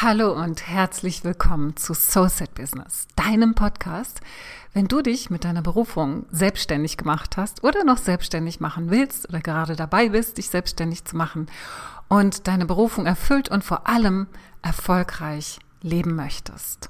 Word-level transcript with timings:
Hallo 0.00 0.32
und 0.32 0.66
herzlich 0.66 1.22
willkommen 1.22 1.76
zu 1.76 1.94
Soulset 1.94 2.52
Business, 2.52 3.06
deinem 3.14 3.54
Podcast, 3.54 4.20
wenn 4.72 4.88
du 4.88 5.02
dich 5.02 5.30
mit 5.30 5.44
deiner 5.44 5.62
Berufung 5.62 6.26
selbstständig 6.32 6.96
gemacht 6.96 7.36
hast 7.36 7.62
oder 7.62 7.84
noch 7.84 7.98
selbstständig 7.98 8.58
machen 8.58 8.90
willst 8.90 9.28
oder 9.28 9.38
gerade 9.38 9.76
dabei 9.76 10.08
bist, 10.08 10.38
dich 10.38 10.50
selbstständig 10.50 11.04
zu 11.04 11.16
machen 11.16 11.46
und 12.08 12.48
deine 12.48 12.66
Berufung 12.66 13.06
erfüllt 13.06 13.48
und 13.48 13.62
vor 13.62 13.88
allem 13.88 14.26
erfolgreich 14.62 15.60
leben 15.80 16.16
möchtest. 16.16 16.88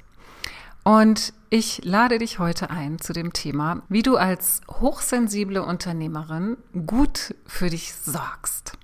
Und 0.83 1.35
ich 1.51 1.85
lade 1.85 2.19
dich 2.19 2.39
heute 2.39 2.71
ein 2.71 2.99
zu 2.99 3.13
dem 3.13 3.35
Thema, 3.35 3.83
wie 3.91 4.03
du 4.03 4.17
als 4.17 4.63
hochsensible 4.81 5.63
Unternehmerin 5.63 6.57
gut 6.87 7.35
für 7.47 7.69
dich 7.69 7.95
sorgst. 7.95 8.79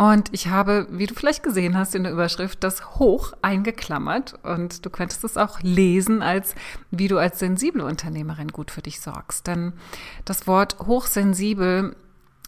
Und 0.00 0.32
ich 0.32 0.46
habe, 0.46 0.86
wie 0.92 1.08
du 1.08 1.14
vielleicht 1.14 1.42
gesehen 1.42 1.76
hast 1.76 1.96
in 1.96 2.04
der 2.04 2.12
Überschrift, 2.12 2.62
das 2.62 3.00
hoch 3.00 3.32
eingeklammert. 3.42 4.34
Und 4.44 4.86
du 4.86 4.90
könntest 4.90 5.24
es 5.24 5.36
auch 5.36 5.60
lesen 5.60 6.22
als, 6.22 6.54
wie 6.92 7.08
du 7.08 7.18
als 7.18 7.40
sensible 7.40 7.84
Unternehmerin 7.84 8.52
gut 8.52 8.70
für 8.70 8.80
dich 8.80 9.00
sorgst. 9.00 9.48
Denn 9.48 9.72
das 10.24 10.46
Wort 10.46 10.78
hochsensibel 10.78 11.96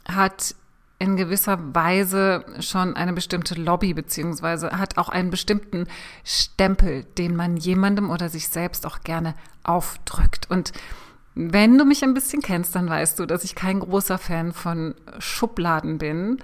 hat 0.07 0.55
in 1.01 1.17
gewisser 1.17 1.59
Weise 1.75 2.45
schon 2.61 2.95
eine 2.95 3.15
bestimmte 3.15 3.57
Lobby 3.57 3.95
beziehungsweise 3.95 4.71
hat 4.79 4.97
auch 4.97 5.09
einen 5.09 5.31
bestimmten 5.31 5.89
Stempel, 6.23 7.03
den 7.19 7.35
man 7.35 7.57
jemandem 7.57 8.11
oder 8.11 8.29
sich 8.29 8.49
selbst 8.49 8.87
auch 8.87 9.01
gerne 9.01 9.35
aufdrückt. 9.65 10.49
Und 10.51 10.71
wenn 11.35 11.77
du 11.77 11.85
mich 11.85 12.05
ein 12.05 12.15
bisschen 12.15 12.43
kennst, 12.43 12.77
dann 12.77 12.89
weißt 12.89 13.19
du, 13.19 13.27
dass 13.27 13.43
ich 13.43 13.57
kein 13.57 13.81
großer 13.81 14.19
Fan 14.19 14.53
von 14.53 14.95
Schubladen 15.19 15.99
bin 15.99 16.39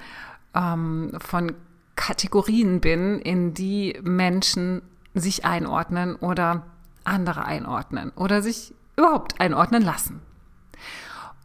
ähm, 0.57 1.13
von 1.19 1.53
Kategorien 1.95 2.81
bin, 2.81 3.21
in 3.21 3.55
die 3.55 3.99
Menschen 4.03 4.83
sich 5.15 5.45
einordnen 5.45 6.17
oder 6.17 6.67
andere 7.05 7.45
einordnen 7.45 8.11
oder 8.17 8.43
sich 8.43 8.75
überhaupt 8.97 9.41
einordnen 9.41 9.83
lassen. 9.83 10.21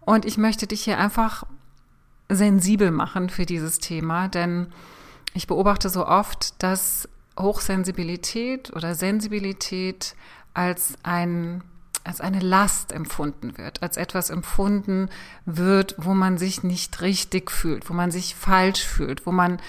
Und 0.02 0.25
ich 0.25 0.38
möchte 0.38 0.67
dich 0.67 0.83
hier 0.83 0.97
einfach 0.97 1.44
sensibel 2.30 2.91
machen 2.91 3.30
für 3.30 3.45
dieses 3.45 3.80
Thema, 3.80 4.27
denn 4.27 4.67
ich 5.33 5.47
beobachte 5.47 5.89
so 5.89 6.05
oft, 6.07 6.61
dass 6.63 7.07
Hochsensibilität 7.39 8.73
oder 8.73 8.95
Sensibilität 8.95 10.16
als 10.53 10.95
ein 11.03 11.63
als 12.03 12.21
eine 12.21 12.39
Last 12.39 12.91
empfunden 12.91 13.57
wird, 13.57 13.83
als 13.83 13.97
etwas 13.97 14.30
empfunden 14.30 15.09
wird, 15.45 15.95
wo 15.97 16.13
man 16.13 16.38
sich 16.38 16.63
nicht 16.63 17.02
richtig 17.02 17.52
fühlt, 17.52 17.89
wo 17.89 17.94
man 17.94 18.11
sich 18.11 18.35
falsch 18.35 18.83
fühlt, 18.83 19.25
wo 19.25 19.31
man 19.31 19.59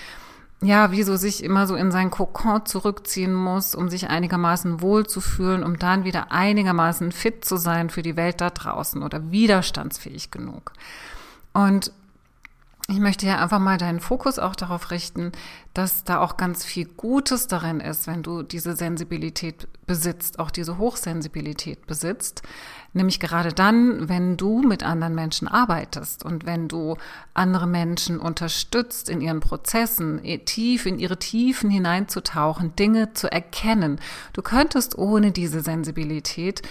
ja, 0.62 0.92
wie 0.92 1.02
so 1.02 1.16
sich 1.16 1.42
immer 1.42 1.66
so 1.66 1.74
in 1.74 1.90
sein 1.90 2.12
Kokon 2.12 2.64
zurückziehen 2.66 3.34
muss, 3.34 3.74
um 3.74 3.88
sich 3.88 4.08
einigermaßen 4.08 4.80
wohl 4.80 5.06
zu 5.06 5.20
fühlen, 5.20 5.64
um 5.64 5.76
dann 5.76 6.04
wieder 6.04 6.30
einigermaßen 6.30 7.10
fit 7.10 7.44
zu 7.44 7.56
sein 7.56 7.90
für 7.90 8.02
die 8.02 8.14
Welt 8.14 8.40
da 8.40 8.50
draußen 8.50 9.02
oder 9.02 9.32
widerstandsfähig 9.32 10.30
genug. 10.30 10.72
Und 11.52 11.92
ich 12.88 12.98
möchte 12.98 13.26
ja 13.26 13.38
einfach 13.38 13.60
mal 13.60 13.78
deinen 13.78 14.00
Fokus 14.00 14.40
auch 14.40 14.56
darauf 14.56 14.90
richten, 14.90 15.30
dass 15.72 16.02
da 16.02 16.18
auch 16.18 16.36
ganz 16.36 16.64
viel 16.64 16.84
Gutes 16.84 17.46
darin 17.46 17.78
ist, 17.78 18.08
wenn 18.08 18.24
du 18.24 18.42
diese 18.42 18.74
Sensibilität 18.74 19.68
besitzt, 19.86 20.40
auch 20.40 20.50
diese 20.50 20.78
Hochsensibilität 20.78 21.86
besitzt. 21.86 22.42
Nämlich 22.92 23.20
gerade 23.20 23.52
dann, 23.52 24.08
wenn 24.08 24.36
du 24.36 24.62
mit 24.62 24.82
anderen 24.82 25.14
Menschen 25.14 25.46
arbeitest 25.46 26.24
und 26.24 26.44
wenn 26.44 26.66
du 26.66 26.96
andere 27.34 27.68
Menschen 27.68 28.18
unterstützt 28.18 29.08
in 29.08 29.20
ihren 29.20 29.40
Prozessen, 29.40 30.20
tief 30.44 30.84
in 30.84 30.98
ihre 30.98 31.18
Tiefen 31.18 31.70
hineinzutauchen, 31.70 32.74
Dinge 32.74 33.14
zu 33.14 33.30
erkennen. 33.30 34.00
Du 34.32 34.42
könntest 34.42 34.98
ohne 34.98 35.30
diese 35.30 35.60
Sensibilität 35.60 36.62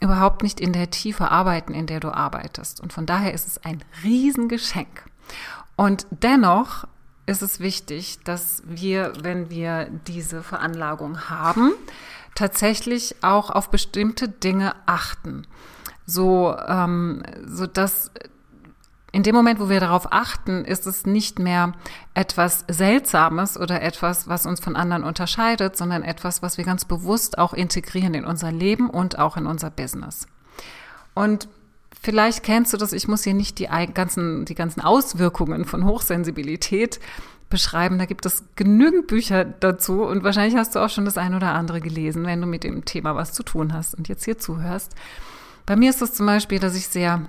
überhaupt 0.00 0.42
nicht 0.42 0.60
in 0.60 0.74
der 0.74 0.90
Tiefe 0.90 1.30
arbeiten, 1.30 1.72
in 1.72 1.86
der 1.86 2.00
du 2.00 2.14
arbeitest. 2.14 2.80
Und 2.80 2.92
von 2.92 3.06
daher 3.06 3.32
ist 3.32 3.48
es 3.48 3.64
ein 3.64 3.82
Riesengeschenk. 4.04 5.04
Und 5.76 6.06
dennoch 6.10 6.86
ist 7.26 7.42
es 7.42 7.60
wichtig, 7.60 8.18
dass 8.24 8.62
wir, 8.66 9.12
wenn 9.22 9.50
wir 9.50 9.88
diese 10.06 10.42
Veranlagung 10.42 11.28
haben, 11.30 11.72
tatsächlich 12.34 13.16
auch 13.22 13.50
auf 13.50 13.70
bestimmte 13.70 14.28
Dinge 14.28 14.74
achten. 14.86 15.46
So, 16.06 16.56
ähm, 16.68 17.22
so 17.46 17.66
dass 17.66 18.10
in 19.14 19.22
dem 19.22 19.36
Moment, 19.36 19.60
wo 19.60 19.68
wir 19.68 19.78
darauf 19.78 20.12
achten, 20.12 20.64
ist 20.64 20.88
es 20.88 21.06
nicht 21.06 21.38
mehr 21.38 21.72
etwas 22.14 22.64
Seltsames 22.66 23.56
oder 23.56 23.80
etwas, 23.80 24.26
was 24.26 24.44
uns 24.44 24.58
von 24.58 24.74
anderen 24.74 25.04
unterscheidet, 25.04 25.76
sondern 25.76 26.02
etwas, 26.02 26.42
was 26.42 26.58
wir 26.58 26.64
ganz 26.64 26.84
bewusst 26.84 27.38
auch 27.38 27.54
integrieren 27.54 28.14
in 28.14 28.24
unser 28.24 28.50
Leben 28.50 28.90
und 28.90 29.20
auch 29.20 29.36
in 29.36 29.46
unser 29.46 29.70
Business. 29.70 30.26
Und 31.14 31.48
Vielleicht 32.04 32.42
kennst 32.42 32.70
du 32.70 32.76
das, 32.76 32.92
ich 32.92 33.08
muss 33.08 33.24
hier 33.24 33.32
nicht 33.32 33.58
die 33.58 33.66
ganzen, 33.94 34.44
die 34.44 34.54
ganzen 34.54 34.82
Auswirkungen 34.82 35.64
von 35.64 35.86
Hochsensibilität 35.86 37.00
beschreiben. 37.48 37.98
Da 37.98 38.04
gibt 38.04 38.26
es 38.26 38.44
genügend 38.56 39.06
Bücher 39.06 39.46
dazu 39.46 40.02
und 40.02 40.22
wahrscheinlich 40.22 40.54
hast 40.54 40.74
du 40.74 40.80
auch 40.80 40.90
schon 40.90 41.06
das 41.06 41.16
ein 41.16 41.34
oder 41.34 41.54
andere 41.54 41.80
gelesen, 41.80 42.26
wenn 42.26 42.42
du 42.42 42.46
mit 42.46 42.62
dem 42.62 42.84
Thema 42.84 43.16
was 43.16 43.32
zu 43.32 43.42
tun 43.42 43.72
hast 43.72 43.94
und 43.94 44.06
jetzt 44.06 44.26
hier 44.26 44.36
zuhörst. 44.36 44.94
Bei 45.64 45.76
mir 45.76 45.88
ist 45.88 46.02
es 46.02 46.12
zum 46.12 46.26
Beispiel, 46.26 46.58
dass 46.58 46.76
ich 46.76 46.88
sehr 46.88 47.22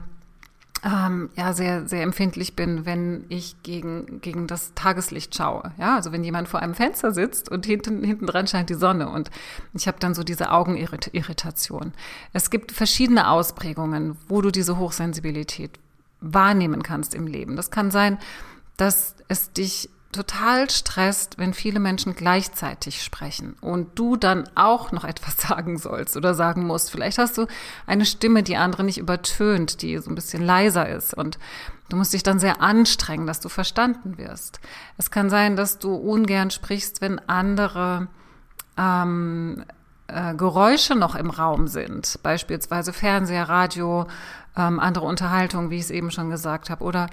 ähm, 0.85 1.29
ja 1.35 1.53
sehr 1.53 1.88
sehr 1.88 2.03
empfindlich 2.03 2.56
bin, 2.56 2.85
wenn 2.85 3.25
ich 3.29 3.56
gegen 3.63 4.22
gegen 4.22 4.46
das 4.46 4.73
Tageslicht 4.75 5.35
schaue. 5.35 5.72
Ja, 5.79 5.96
also 5.96 6.12
wenn 6.12 6.23
jemand 6.23 6.47
vor 6.47 6.59
einem 6.59 6.75
Fenster 6.75 7.12
sitzt 7.12 7.50
und 7.50 7.66
hinten 7.66 8.03
hinten 8.03 8.28
dran 8.28 8.46
scheint 8.46 8.69
die 8.69 8.75
Sonne 8.75 9.09
und 9.09 9.31
ich 9.73 9.88
habe 9.88 9.97
dann 10.00 10.13
so 10.13 10.23
diese 10.23 10.51
Augenirritation. 10.51 11.94
Es 12.34 12.51
gibt 12.51 12.72
verschiedene 12.72 13.29
Ausprägungen, 13.29 14.16
wo 14.28 14.41
du 14.41 14.51
diese 14.51 14.78
Hochsensibilität 14.78 15.72
wahrnehmen 16.22 16.84
kannst 16.84 17.16
im 17.16 17.25
Leben. 17.25 17.56
Das 17.56 17.72
kann 17.72 17.90
sein, 17.90 18.19
dass 18.78 19.16
es 19.28 19.52
dich 19.53 19.90
total 20.16 20.70
stresst, 20.70 21.38
wenn 21.38 21.53
viele 21.53 21.80
Menschen 21.80 22.16
gleichzeitig 22.16 23.03
sprechen 23.03 23.56
und 23.62 24.00
du 24.00 24.16
dann 24.16 24.50
auch 24.56 24.92
noch 24.92 25.03
etwas 25.03 25.38
sagen 25.48 25.78
sollst 25.78 26.18
oder 26.18 26.34
sagen 26.34 26.66
musst. 26.66 26.92
Vielleicht 26.92 27.18
hast 27.18 27.38
du 27.38 27.48
eine 27.86 28.06
Stimme, 28.06 28.44
die 28.44 28.58
andere 28.58 28.84
nicht 28.84 28.98
übertönt, 28.98 29.81
die 29.81 29.98
so 29.98 30.09
ein 30.09 30.16
bisschen 30.16 30.44
leiser 30.44 30.88
ist 30.90 31.14
und 31.14 31.38
du 31.90 31.98
musst 31.98 32.14
dich 32.14 32.24
dann 32.24 32.40
sehr 32.40 32.62
anstrengen, 32.62 33.28
dass 33.28 33.40
du 33.40 33.50
verstanden 33.50 34.18
wirst. 34.18 34.59
Es 34.98 35.12
kann 35.12 35.30
sein, 35.30 35.56
dass 35.56 35.80
du 35.80 35.94
ungern 35.94 36.50
sprichst, 36.50 37.02
wenn 37.02 37.20
andere 37.28 38.08
ähm, 38.78 39.66
äh, 40.08 40.34
Geräusche 40.36 40.96
noch 40.96 41.16
im 41.16 41.30
Raum 41.30 41.68
sind, 41.68 42.20
beispielsweise 42.24 42.94
Fernseher, 42.94 43.50
Radio, 43.50 44.08
ähm, 44.56 44.80
andere 44.80 45.06
Unterhaltung, 45.06 45.70
wie 45.70 45.78
ich 45.78 45.84
es 45.84 45.92
eben 45.92 46.12
schon 46.12 46.30
gesagt 46.30 46.70
habe, 46.70 46.84
oder 46.84 47.08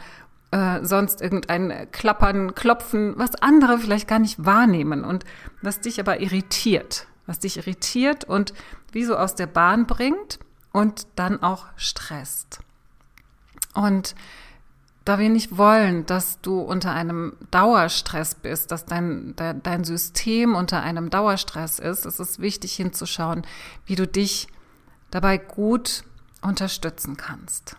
äh, 0.53 0.85
sonst 0.85 1.21
irgendein 1.21 1.91
Klappern, 1.91 2.55
Klopfen, 2.55 3.15
was 3.19 3.35
andere 3.37 3.79
vielleicht 3.79 4.07
gar 4.07 4.19
nicht 4.19 4.45
wahrnehmen 4.45 5.05
und 5.05 5.25
was 5.63 5.81
dich 5.81 5.99
aber 5.99 6.21
irritiert, 6.21 7.07
was 7.27 7.39
dich 7.39 7.57
irritiert 7.57 8.25
und 8.25 8.53
wie 8.93 9.05
so 9.05 9.17
aus 9.17 9.35
der 9.35 9.47
Bahn 9.47 9.87
bringt 9.87 10.39
und 10.71 11.07
dann 11.17 11.43
auch 11.43 11.67
stresst. 11.77 12.61
Und 13.75 14.15
da 15.05 15.19
wir 15.19 15.31
nicht 15.31 15.57
wollen, 15.57 16.07
dass 16.07 16.41
du 16.43 16.61
unter 16.61 16.93
einem 16.93 17.37
Dauerstress 17.51 18.34
bist, 18.37 18.71
dass 18.71 18.84
dein, 18.84 19.34
dein 19.37 19.84
System 19.84 20.55
unter 20.55 20.83
einem 20.83 21.11
Dauerstress 21.11 21.79
ist, 21.79 22.07
ist 22.07 22.21
es 22.21 22.39
wichtig 22.39 22.75
hinzuschauen, 22.75 23.43
wie 23.87 23.97
du 23.97 24.07
dich 24.07 24.49
dabei 25.11 25.39
gut 25.39 26.05
unterstützen 26.43 27.17
kannst. 27.17 27.77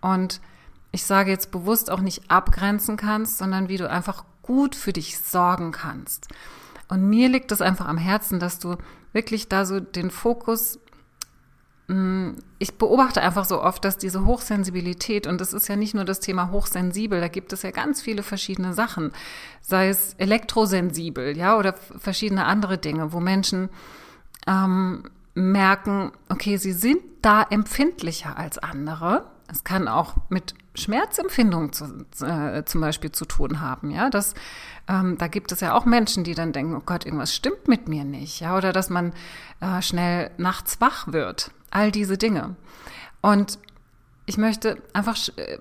Und 0.00 0.40
ich 0.94 1.04
sage 1.04 1.32
jetzt 1.32 1.50
bewusst 1.50 1.90
auch 1.90 2.00
nicht 2.00 2.30
abgrenzen 2.30 2.96
kannst, 2.96 3.38
sondern 3.38 3.68
wie 3.68 3.78
du 3.78 3.90
einfach 3.90 4.24
gut 4.42 4.76
für 4.76 4.92
dich 4.92 5.18
sorgen 5.18 5.72
kannst. 5.72 6.28
Und 6.88 7.08
mir 7.08 7.28
liegt 7.28 7.50
es 7.50 7.60
einfach 7.60 7.88
am 7.88 7.98
Herzen, 7.98 8.38
dass 8.38 8.60
du 8.60 8.76
wirklich 9.12 9.48
da 9.48 9.64
so 9.64 9.80
den 9.80 10.10
Fokus 10.10 10.78
mm, 11.88 12.34
ich 12.60 12.78
beobachte 12.78 13.20
einfach 13.22 13.44
so 13.44 13.60
oft, 13.60 13.84
dass 13.84 13.98
diese 13.98 14.24
Hochsensibilität, 14.24 15.26
und 15.26 15.40
das 15.40 15.52
ist 15.52 15.66
ja 15.66 15.74
nicht 15.74 15.94
nur 15.94 16.04
das 16.04 16.20
Thema 16.20 16.52
hochsensibel, 16.52 17.20
da 17.20 17.28
gibt 17.28 17.52
es 17.52 17.62
ja 17.62 17.72
ganz 17.72 18.00
viele 18.00 18.22
verschiedene 18.22 18.72
Sachen, 18.72 19.10
sei 19.62 19.88
es 19.88 20.14
elektrosensibel, 20.14 21.36
ja, 21.36 21.58
oder 21.58 21.72
verschiedene 21.72 22.44
andere 22.44 22.78
Dinge, 22.78 23.12
wo 23.12 23.18
Menschen 23.18 23.68
ähm, 24.46 25.10
merken, 25.34 26.12
okay, 26.28 26.56
sie 26.56 26.72
sind 26.72 27.00
da 27.20 27.42
empfindlicher 27.42 28.36
als 28.36 28.58
andere. 28.58 29.26
Es 29.50 29.64
kann 29.64 29.88
auch 29.88 30.16
mit 30.28 30.54
Schmerzempfindung 30.74 31.72
zu, 31.72 32.06
äh, 32.20 32.64
zum 32.64 32.80
Beispiel 32.80 33.12
zu 33.12 33.24
tun 33.24 33.60
haben, 33.60 33.90
ja, 33.90 34.10
dass 34.10 34.34
ähm, 34.88 35.16
da 35.18 35.28
gibt 35.28 35.52
es 35.52 35.60
ja 35.60 35.74
auch 35.74 35.84
Menschen, 35.84 36.24
die 36.24 36.34
dann 36.34 36.52
denken, 36.52 36.74
oh 36.74 36.82
Gott, 36.84 37.06
irgendwas 37.06 37.34
stimmt 37.34 37.68
mit 37.68 37.88
mir 37.88 38.04
nicht, 38.04 38.40
ja, 38.40 38.56
oder 38.56 38.72
dass 38.72 38.90
man 38.90 39.12
äh, 39.60 39.80
schnell 39.82 40.30
nachts 40.36 40.80
wach 40.80 41.12
wird, 41.12 41.52
all 41.70 41.92
diese 41.92 42.18
Dinge. 42.18 42.56
Und 43.20 43.58
ich 44.26 44.36
möchte 44.36 44.78
einfach 44.92 45.16
äh, 45.36 45.58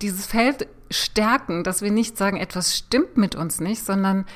dieses 0.00 0.26
Feld 0.26 0.66
stärken, 0.90 1.62
dass 1.62 1.82
wir 1.82 1.90
nicht 1.90 2.16
sagen, 2.18 2.36
etwas 2.36 2.76
stimmt 2.76 3.16
mit 3.16 3.34
uns 3.34 3.60
nicht, 3.60 3.84
sondern 3.84 4.26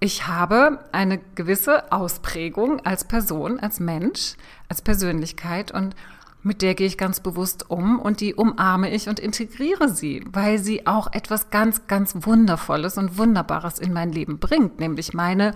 ich 0.00 0.26
habe 0.26 0.80
eine 0.90 1.18
gewisse 1.36 1.92
Ausprägung 1.92 2.84
als 2.84 3.04
Person, 3.04 3.60
als 3.60 3.78
Mensch, 3.78 4.34
als 4.68 4.82
Persönlichkeit 4.82 5.70
und 5.70 5.94
mit 6.42 6.62
der 6.62 6.74
gehe 6.74 6.86
ich 6.86 6.98
ganz 6.98 7.20
bewusst 7.20 7.70
um 7.70 7.98
und 7.98 8.20
die 8.20 8.34
umarme 8.34 8.90
ich 8.90 9.08
und 9.08 9.20
integriere 9.20 9.88
sie, 9.88 10.24
weil 10.30 10.58
sie 10.58 10.86
auch 10.86 11.12
etwas 11.12 11.50
ganz, 11.50 11.86
ganz 11.86 12.14
Wundervolles 12.26 12.98
und 12.98 13.18
Wunderbares 13.18 13.78
in 13.78 13.92
mein 13.92 14.12
Leben 14.12 14.38
bringt, 14.38 14.80
nämlich 14.80 15.14
meine 15.14 15.54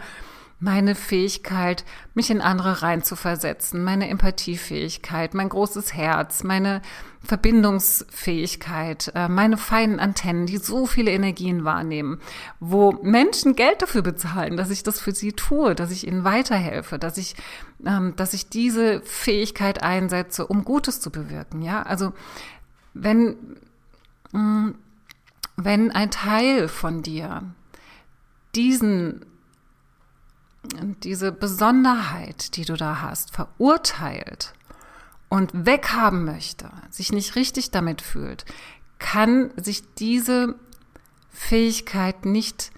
meine 0.58 0.94
Fähigkeit, 0.94 1.84
mich 2.14 2.30
in 2.30 2.40
andere 2.40 2.80
reinzuversetzen, 2.80 3.84
meine 3.84 4.08
Empathiefähigkeit, 4.08 5.34
mein 5.34 5.50
großes 5.50 5.92
Herz, 5.92 6.44
meine 6.44 6.80
Verbindungsfähigkeit, 7.22 9.12
äh, 9.14 9.28
meine 9.28 9.58
feinen 9.58 10.00
Antennen, 10.00 10.46
die 10.46 10.56
so 10.56 10.86
viele 10.86 11.10
Energien 11.10 11.64
wahrnehmen, 11.64 12.20
wo 12.58 12.92
Menschen 13.02 13.54
Geld 13.54 13.82
dafür 13.82 14.00
bezahlen, 14.00 14.56
dass 14.56 14.70
ich 14.70 14.82
das 14.82 14.98
für 14.98 15.12
sie 15.12 15.32
tue, 15.32 15.74
dass 15.74 15.90
ich 15.90 16.06
ihnen 16.06 16.24
weiterhelfe, 16.24 16.98
dass 16.98 17.18
ich, 17.18 17.36
ähm, 17.84 18.14
dass 18.16 18.32
ich 18.32 18.48
diese 18.48 19.02
Fähigkeit 19.02 19.82
einsetze, 19.82 20.46
um 20.46 20.64
Gutes 20.64 21.00
zu 21.00 21.10
bewirken. 21.10 21.60
Ja, 21.60 21.82
also 21.82 22.14
wenn, 22.94 23.36
mm, 24.32 24.70
wenn 25.56 25.90
ein 25.90 26.10
Teil 26.10 26.68
von 26.68 27.02
dir 27.02 27.42
diesen 28.54 29.26
diese 31.02 31.32
Besonderheit, 31.32 32.56
die 32.56 32.64
du 32.64 32.76
da 32.76 33.00
hast, 33.00 33.34
verurteilt 33.34 34.54
und 35.28 35.50
weghaben 35.66 36.24
möchte, 36.24 36.70
sich 36.90 37.12
nicht 37.12 37.36
richtig 37.36 37.70
damit 37.70 38.02
fühlt, 38.02 38.44
kann 38.98 39.50
sich 39.56 39.82
diese 39.94 40.54
Fähigkeit 41.30 42.24
nicht 42.24 42.70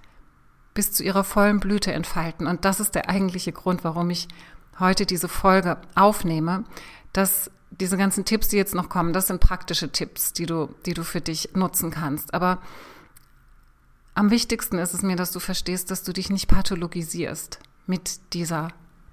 bis 0.75 0.93
zu 0.93 1.03
ihrer 1.03 1.25
vollen 1.25 1.61
Blüte 1.61 1.93
entfalten. 1.93 2.47
Und 2.47 2.65
das 2.65 2.81
ist 2.81 2.95
der 2.95 3.09
eigentliche 3.09 3.53
Grund, 3.53 3.85
warum 3.85 4.11
ich 4.11 4.29
heute 4.79 5.07
diese 5.07 5.29
Folge 5.29 5.79
aufnehme, 5.95 6.65
dass 7.13 7.51
diese 7.71 7.97
ganzen 7.97 8.25
Tipps, 8.25 8.49
die 8.49 8.57
jetzt 8.57 8.75
noch 8.75 8.89
kommen, 8.89 9.13
das 9.13 9.27
sind 9.27 9.41
praktische 9.41 9.91
Tipps, 9.91 10.33
die 10.33 10.47
du, 10.47 10.75
die 10.87 10.95
du 10.95 11.05
für 11.05 11.21
dich 11.21 11.51
nutzen 11.55 11.91
kannst. 11.91 12.33
Aber 12.35 12.59
am 14.15 14.31
wichtigsten 14.31 14.79
ist 14.79 14.95
es 14.95 15.03
mir, 15.03 15.17
dass 15.17 15.33
du 15.33 15.41
verstehst, 15.41 15.91
dass 15.91 16.03
du 16.03 16.13
dich 16.13 16.31
nicht 16.31 16.49
pathologisierst 16.49 17.61
mit 17.89 18.33
dieser 18.35 18.69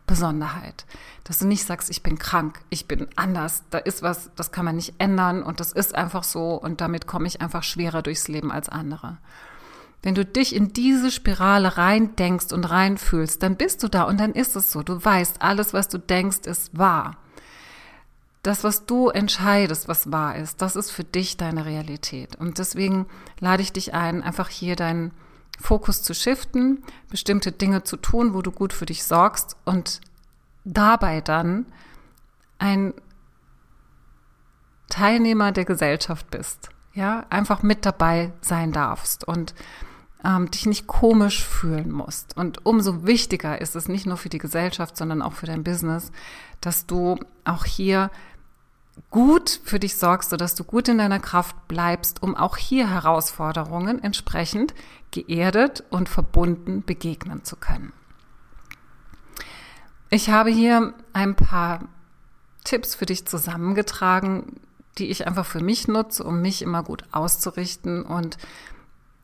Besonderheit. 0.05 0.85
Dass 1.23 1.39
du 1.39 1.47
nicht 1.47 1.65
sagst, 1.65 1.89
ich 1.89 2.03
bin 2.03 2.19
krank, 2.19 2.61
ich 2.69 2.87
bin 2.87 3.07
anders, 3.15 3.63
da 3.71 3.79
ist 3.79 4.03
was, 4.03 4.29
das 4.35 4.51
kann 4.51 4.65
man 4.65 4.75
nicht 4.75 4.95
ändern 4.99 5.41
und 5.41 5.59
das 5.59 5.71
ist 5.71 5.95
einfach 5.95 6.23
so 6.23 6.53
und 6.53 6.81
damit 6.81 7.07
komme 7.07 7.27
ich 7.27 7.41
einfach 7.41 7.63
schwerer 7.63 8.03
durchs 8.03 8.27
Leben 8.27 8.51
als 8.51 8.69
andere. 8.69 9.17
Wenn 10.03 10.13
du 10.13 10.23
dich 10.23 10.55
in 10.55 10.71
diese 10.73 11.09
Spirale 11.09 11.77
rein 11.77 12.15
denkst 12.15 12.53
und 12.53 12.65
reinfühlst, 12.65 13.41
dann 13.41 13.55
bist 13.55 13.81
du 13.81 13.87
da 13.87 14.03
und 14.03 14.19
dann 14.19 14.33
ist 14.33 14.55
es 14.55 14.71
so. 14.71 14.83
Du 14.83 15.03
weißt, 15.03 15.41
alles, 15.41 15.73
was 15.73 15.87
du 15.87 15.97
denkst, 15.97 16.45
ist 16.45 16.77
wahr. 16.77 17.17
Das, 18.43 18.63
was 18.63 18.85
du 18.85 19.09
entscheidest, 19.09 19.87
was 19.87 20.11
wahr 20.11 20.35
ist, 20.35 20.61
das 20.61 20.75
ist 20.75 20.91
für 20.91 21.03
dich 21.03 21.37
deine 21.37 21.65
Realität. 21.65 22.35
Und 22.35 22.59
deswegen 22.59 23.07
lade 23.39 23.63
ich 23.63 23.73
dich 23.73 23.95
ein, 23.95 24.21
einfach 24.21 24.49
hier 24.49 24.75
deinen 24.75 25.11
Fokus 25.59 26.03
zu 26.03 26.13
shiften, 26.13 26.83
bestimmte 27.09 27.51
Dinge 27.51 27.83
zu 27.83 27.97
tun, 27.97 28.33
wo 28.33 28.41
du 28.41 28.51
gut 28.51 28.73
für 28.73 28.85
dich 28.85 29.03
sorgst 29.03 29.55
und 29.65 30.01
dabei 30.63 31.21
dann 31.21 31.65
ein 32.57 32.93
Teilnehmer 34.89 35.51
der 35.51 35.65
Gesellschaft 35.65 36.29
bist. 36.29 36.69
Ja, 36.93 37.25
einfach 37.29 37.61
mit 37.61 37.85
dabei 37.85 38.31
sein 38.41 38.71
darfst 38.71 39.27
und 39.27 39.53
ähm, 40.23 40.49
dich 40.49 40.65
nicht 40.65 40.87
komisch 40.87 41.43
fühlen 41.43 41.91
musst. 41.91 42.37
Und 42.37 42.65
umso 42.65 43.05
wichtiger 43.05 43.59
ist 43.59 43.75
es 43.75 43.87
nicht 43.87 44.05
nur 44.05 44.17
für 44.17 44.29
die 44.29 44.37
Gesellschaft, 44.37 44.95
sondern 44.95 45.21
auch 45.21 45.33
für 45.33 45.45
dein 45.45 45.63
Business, 45.63 46.11
dass 46.61 46.85
du 46.85 47.17
auch 47.43 47.65
hier 47.65 48.09
gut 49.11 49.59
für 49.63 49.79
dich 49.79 49.97
sorgst, 49.97 50.29
sodass 50.29 50.55
du 50.55 50.63
gut 50.63 50.87
in 50.87 50.97
deiner 50.97 51.19
Kraft 51.19 51.67
bleibst, 51.67 52.23
um 52.23 52.35
auch 52.35 52.57
hier 52.57 52.89
Herausforderungen 52.89 54.01
entsprechend 54.01 54.73
geerdet 55.15 55.83
und 55.89 56.09
verbunden 56.09 56.83
begegnen 56.83 57.43
zu 57.43 57.55
können. 57.55 57.93
Ich 60.09 60.29
habe 60.29 60.49
hier 60.49 60.93
ein 61.13 61.35
paar 61.35 61.87
Tipps 62.63 62.95
für 62.95 63.05
dich 63.05 63.25
zusammengetragen, 63.25 64.59
die 64.97 65.07
ich 65.07 65.25
einfach 65.27 65.45
für 65.45 65.61
mich 65.61 65.87
nutze, 65.87 66.23
um 66.23 66.41
mich 66.41 66.61
immer 66.61 66.83
gut 66.83 67.03
auszurichten 67.11 68.03
und 68.03 68.37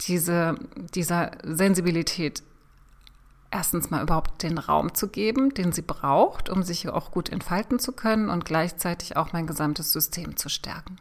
diese, 0.01 0.55
dieser 0.93 1.31
Sensibilität 1.43 2.43
erstens 3.51 3.89
mal 3.89 4.01
überhaupt 4.01 4.43
den 4.43 4.57
Raum 4.57 4.95
zu 4.95 5.09
geben, 5.09 5.53
den 5.53 5.73
sie 5.73 5.81
braucht, 5.81 6.49
um 6.49 6.63
sich 6.63 6.87
auch 6.87 7.11
gut 7.11 7.29
entfalten 7.29 7.79
zu 7.79 7.91
können 7.91 8.29
und 8.29 8.45
gleichzeitig 8.45 9.17
auch 9.17 9.33
mein 9.33 9.45
gesamtes 9.45 9.91
System 9.91 10.37
zu 10.37 10.49
stärken. 10.49 10.97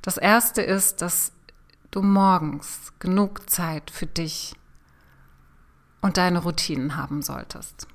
Das 0.00 0.16
erste 0.16 0.62
ist, 0.62 1.02
dass 1.02 1.32
du 1.92 2.02
morgens 2.02 2.92
genug 2.98 3.48
Zeit 3.48 3.90
für 3.90 4.06
dich 4.06 4.54
und 6.00 6.16
deine 6.16 6.40
Routinen 6.40 6.96
haben 6.96 7.22
solltest. 7.22 7.86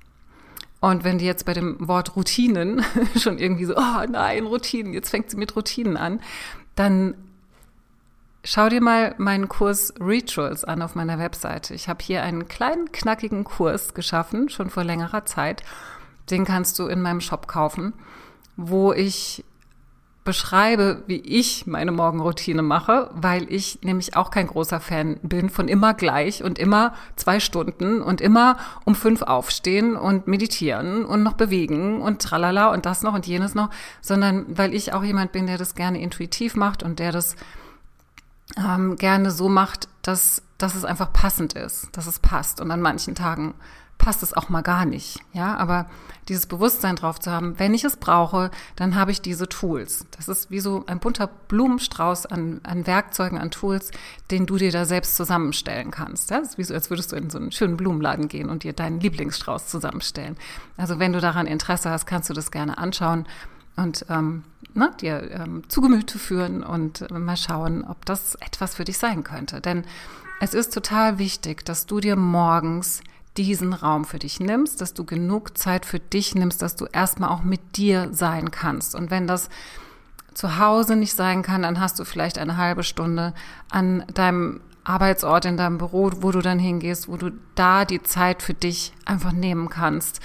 Und 0.80 1.04
wenn 1.04 1.18
du 1.18 1.24
jetzt 1.24 1.44
bei 1.44 1.52
dem 1.52 1.76
Wort 1.86 2.16
Routinen 2.16 2.82
schon 3.16 3.38
irgendwie 3.38 3.66
so, 3.66 3.76
oh 3.76 4.04
nein, 4.08 4.46
Routinen, 4.46 4.94
jetzt 4.94 5.10
fängt 5.10 5.30
sie 5.30 5.36
mit 5.36 5.54
Routinen 5.54 5.96
an, 5.96 6.20
dann 6.74 7.14
Schau 8.44 8.68
dir 8.68 8.80
mal 8.80 9.14
meinen 9.18 9.48
Kurs 9.48 9.92
Rituals 10.00 10.64
an 10.64 10.80
auf 10.80 10.94
meiner 10.94 11.18
Webseite. 11.18 11.74
Ich 11.74 11.88
habe 11.88 12.02
hier 12.02 12.22
einen 12.22 12.48
kleinen, 12.48 12.92
knackigen 12.92 13.44
Kurs 13.44 13.94
geschaffen, 13.94 14.48
schon 14.48 14.70
vor 14.70 14.84
längerer 14.84 15.26
Zeit. 15.26 15.62
Den 16.30 16.44
kannst 16.44 16.78
du 16.78 16.86
in 16.86 17.02
meinem 17.02 17.20
Shop 17.20 17.48
kaufen, 17.48 17.92
wo 18.56 18.92
ich 18.92 19.44
beschreibe, 20.24 21.04
wie 21.06 21.20
ich 21.20 21.66
meine 21.66 21.90
Morgenroutine 21.90 22.62
mache, 22.62 23.10
weil 23.14 23.50
ich 23.50 23.78
nämlich 23.82 24.14
auch 24.14 24.30
kein 24.30 24.46
großer 24.46 24.78
Fan 24.78 25.18
bin 25.22 25.48
von 25.48 25.68
immer 25.68 25.94
gleich 25.94 26.44
und 26.44 26.58
immer 26.58 26.94
zwei 27.16 27.40
Stunden 27.40 28.02
und 28.02 28.20
immer 28.20 28.58
um 28.84 28.94
fünf 28.94 29.22
aufstehen 29.22 29.96
und 29.96 30.26
meditieren 30.26 31.06
und 31.06 31.22
noch 31.22 31.32
bewegen 31.32 32.02
und 32.02 32.20
tralala 32.20 32.72
und 32.72 32.84
das 32.84 33.02
noch 33.02 33.14
und 33.14 33.26
jenes 33.26 33.54
noch, 33.54 33.70
sondern 34.02 34.44
weil 34.48 34.74
ich 34.74 34.92
auch 34.92 35.02
jemand 35.02 35.32
bin, 35.32 35.46
der 35.46 35.56
das 35.56 35.74
gerne 35.74 36.00
intuitiv 36.00 36.56
macht 36.56 36.82
und 36.82 36.98
der 36.98 37.12
das 37.12 37.34
ähm, 38.56 38.96
gerne 38.96 39.30
so 39.30 39.48
macht, 39.48 39.88
dass, 40.02 40.42
dass 40.58 40.74
es 40.74 40.84
einfach 40.84 41.12
passend 41.12 41.54
ist, 41.54 41.88
dass 41.96 42.06
es 42.06 42.18
passt. 42.18 42.60
Und 42.60 42.70
an 42.70 42.80
manchen 42.80 43.14
Tagen 43.14 43.54
passt 44.08 44.22
es 44.22 44.32
auch 44.32 44.48
mal 44.48 44.62
gar 44.62 44.86
nicht. 44.86 45.20
Ja, 45.34 45.58
aber 45.58 45.84
dieses 46.30 46.46
Bewusstsein 46.46 46.96
drauf 46.96 47.20
zu 47.20 47.30
haben, 47.30 47.58
wenn 47.58 47.74
ich 47.74 47.84
es 47.84 47.98
brauche, 47.98 48.50
dann 48.74 48.94
habe 48.94 49.10
ich 49.10 49.20
diese 49.20 49.50
Tools. 49.50 50.06
Das 50.16 50.28
ist 50.28 50.50
wie 50.50 50.60
so 50.60 50.82
ein 50.86 50.98
bunter 50.98 51.26
Blumenstrauß 51.26 52.24
an, 52.24 52.62
an 52.62 52.86
Werkzeugen, 52.86 53.36
an 53.36 53.50
Tools, 53.50 53.90
den 54.30 54.46
du 54.46 54.56
dir 54.56 54.72
da 54.72 54.86
selbst 54.86 55.14
zusammenstellen 55.14 55.90
kannst. 55.90 56.30
Ja, 56.30 56.40
das 56.40 56.52
ist 56.52 56.58
wie 56.58 56.64
so, 56.64 56.72
als 56.72 56.88
würdest 56.88 57.12
du 57.12 57.16
in 57.16 57.28
so 57.28 57.36
einen 57.36 57.52
schönen 57.52 57.76
Blumenladen 57.76 58.28
gehen 58.28 58.48
und 58.48 58.62
dir 58.62 58.72
deinen 58.72 58.98
Lieblingsstrauß 58.98 59.66
zusammenstellen. 59.66 60.38
Also 60.78 60.98
wenn 60.98 61.12
du 61.12 61.20
daran 61.20 61.46
Interesse 61.46 61.90
hast, 61.90 62.06
kannst 62.06 62.30
du 62.30 62.32
das 62.32 62.50
gerne 62.50 62.78
anschauen 62.78 63.26
und 63.76 64.06
ähm, 64.08 64.42
ne, 64.72 64.90
dir 65.02 65.30
ähm, 65.32 65.68
zu 65.68 65.82
Gemüte 65.82 66.18
führen 66.18 66.62
und 66.62 67.02
äh, 67.02 67.12
mal 67.12 67.36
schauen, 67.36 67.84
ob 67.84 68.06
das 68.06 68.36
etwas 68.36 68.76
für 68.76 68.84
dich 68.84 68.96
sein 68.96 69.22
könnte. 69.22 69.60
Denn 69.60 69.84
es 70.40 70.54
ist 70.54 70.72
total 70.72 71.18
wichtig, 71.18 71.66
dass 71.66 71.84
du 71.84 72.00
dir 72.00 72.16
morgens 72.16 73.02
diesen 73.38 73.72
Raum 73.72 74.04
für 74.04 74.18
dich 74.18 74.40
nimmst, 74.40 74.80
dass 74.80 74.94
du 74.94 75.04
genug 75.04 75.56
Zeit 75.56 75.86
für 75.86 76.00
dich 76.00 76.34
nimmst, 76.34 76.60
dass 76.60 76.74
du 76.74 76.86
erstmal 76.86 77.30
auch 77.30 77.44
mit 77.44 77.76
dir 77.76 78.08
sein 78.10 78.50
kannst. 78.50 78.96
Und 78.96 79.12
wenn 79.12 79.28
das 79.28 79.48
zu 80.34 80.58
Hause 80.58 80.96
nicht 80.96 81.14
sein 81.14 81.42
kann, 81.42 81.62
dann 81.62 81.78
hast 81.78 82.00
du 82.00 82.04
vielleicht 82.04 82.38
eine 82.38 82.56
halbe 82.56 82.82
Stunde 82.82 83.34
an 83.70 84.04
deinem 84.12 84.60
Arbeitsort, 84.82 85.44
in 85.44 85.56
deinem 85.56 85.78
Büro, 85.78 86.10
wo 86.20 86.32
du 86.32 86.40
dann 86.40 86.58
hingehst, 86.58 87.08
wo 87.08 87.16
du 87.16 87.30
da 87.54 87.84
die 87.84 88.02
Zeit 88.02 88.42
für 88.42 88.54
dich 88.54 88.92
einfach 89.04 89.32
nehmen 89.32 89.68
kannst. 89.68 90.20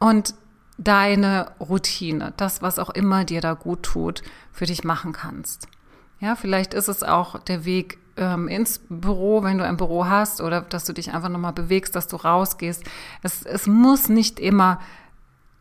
Und 0.00 0.34
deine 0.76 1.52
Routine, 1.60 2.32
das, 2.36 2.62
was 2.62 2.80
auch 2.80 2.90
immer 2.90 3.24
dir 3.24 3.40
da 3.40 3.52
gut 3.52 3.84
tut, 3.84 4.22
für 4.52 4.66
dich 4.66 4.82
machen 4.82 5.12
kannst. 5.12 5.68
Ja, 6.18 6.34
vielleicht 6.34 6.74
ist 6.74 6.88
es 6.88 7.02
auch 7.04 7.38
der 7.38 7.64
Weg 7.64 7.98
ähm, 8.16 8.48
ins 8.48 8.80
Büro, 8.88 9.42
wenn 9.42 9.58
du 9.58 9.64
ein 9.64 9.76
Büro 9.76 10.06
hast, 10.06 10.40
oder 10.40 10.60
dass 10.62 10.84
du 10.84 10.92
dich 10.92 11.12
einfach 11.12 11.28
nochmal 11.28 11.52
bewegst, 11.52 11.96
dass 11.96 12.06
du 12.06 12.16
rausgehst. 12.16 12.84
Es, 13.22 13.42
es 13.42 13.66
muss 13.66 14.08
nicht 14.08 14.38
immer 14.38 14.80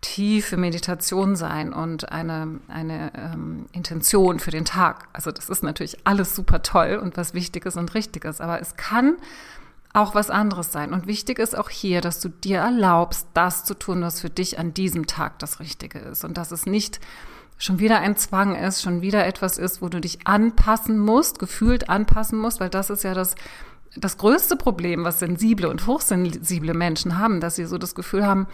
tiefe 0.01 0.57
Meditation 0.57 1.35
sein 1.35 1.71
und 1.71 2.11
eine, 2.11 2.59
eine 2.67 3.11
ähm, 3.15 3.67
Intention 3.71 4.39
für 4.39 4.51
den 4.51 4.65
Tag. 4.65 5.07
Also 5.13 5.31
das 5.31 5.49
ist 5.49 5.63
natürlich 5.63 6.05
alles 6.05 6.35
super 6.35 6.61
toll 6.61 6.99
und 7.01 7.15
was 7.15 7.33
Wichtiges 7.33 7.77
und 7.77 7.93
Richtiges, 7.93 8.41
aber 8.41 8.59
es 8.59 8.75
kann 8.75 9.15
auch 9.93 10.13
was 10.13 10.29
anderes 10.29 10.71
sein. 10.71 10.91
Und 10.91 11.07
wichtig 11.07 11.39
ist 11.39 11.57
auch 11.57 11.69
hier, 11.69 12.01
dass 12.01 12.19
du 12.19 12.29
dir 12.29 12.59
erlaubst, 12.59 13.27
das 13.33 13.63
zu 13.63 13.75
tun, 13.75 14.01
was 14.01 14.19
für 14.19 14.29
dich 14.29 14.59
an 14.59 14.73
diesem 14.73 15.07
Tag 15.07 15.39
das 15.39 15.59
Richtige 15.59 15.99
ist. 15.99 16.25
Und 16.25 16.37
dass 16.37 16.51
es 16.51 16.65
nicht 16.65 16.99
schon 17.57 17.79
wieder 17.79 17.99
ein 17.99 18.17
Zwang 18.17 18.55
ist, 18.55 18.81
schon 18.81 19.01
wieder 19.01 19.25
etwas 19.25 19.57
ist, 19.57 19.81
wo 19.81 19.89
du 19.89 20.01
dich 20.01 20.27
anpassen 20.27 20.97
musst, 20.99 21.39
gefühlt 21.39 21.89
anpassen 21.89 22.37
musst, 22.37 22.59
weil 22.59 22.69
das 22.69 22.89
ist 22.89 23.03
ja 23.03 23.13
das 23.13 23.35
das 23.95 24.17
größte 24.17 24.55
Problem, 24.55 25.03
was 25.03 25.19
sensible 25.19 25.69
und 25.69 25.85
hochsensible 25.85 26.73
Menschen 26.73 27.17
haben, 27.17 27.39
dass 27.39 27.55
sie 27.55 27.65
so 27.65 27.77
das 27.77 27.95
Gefühl 27.95 28.25
haben, 28.25 28.47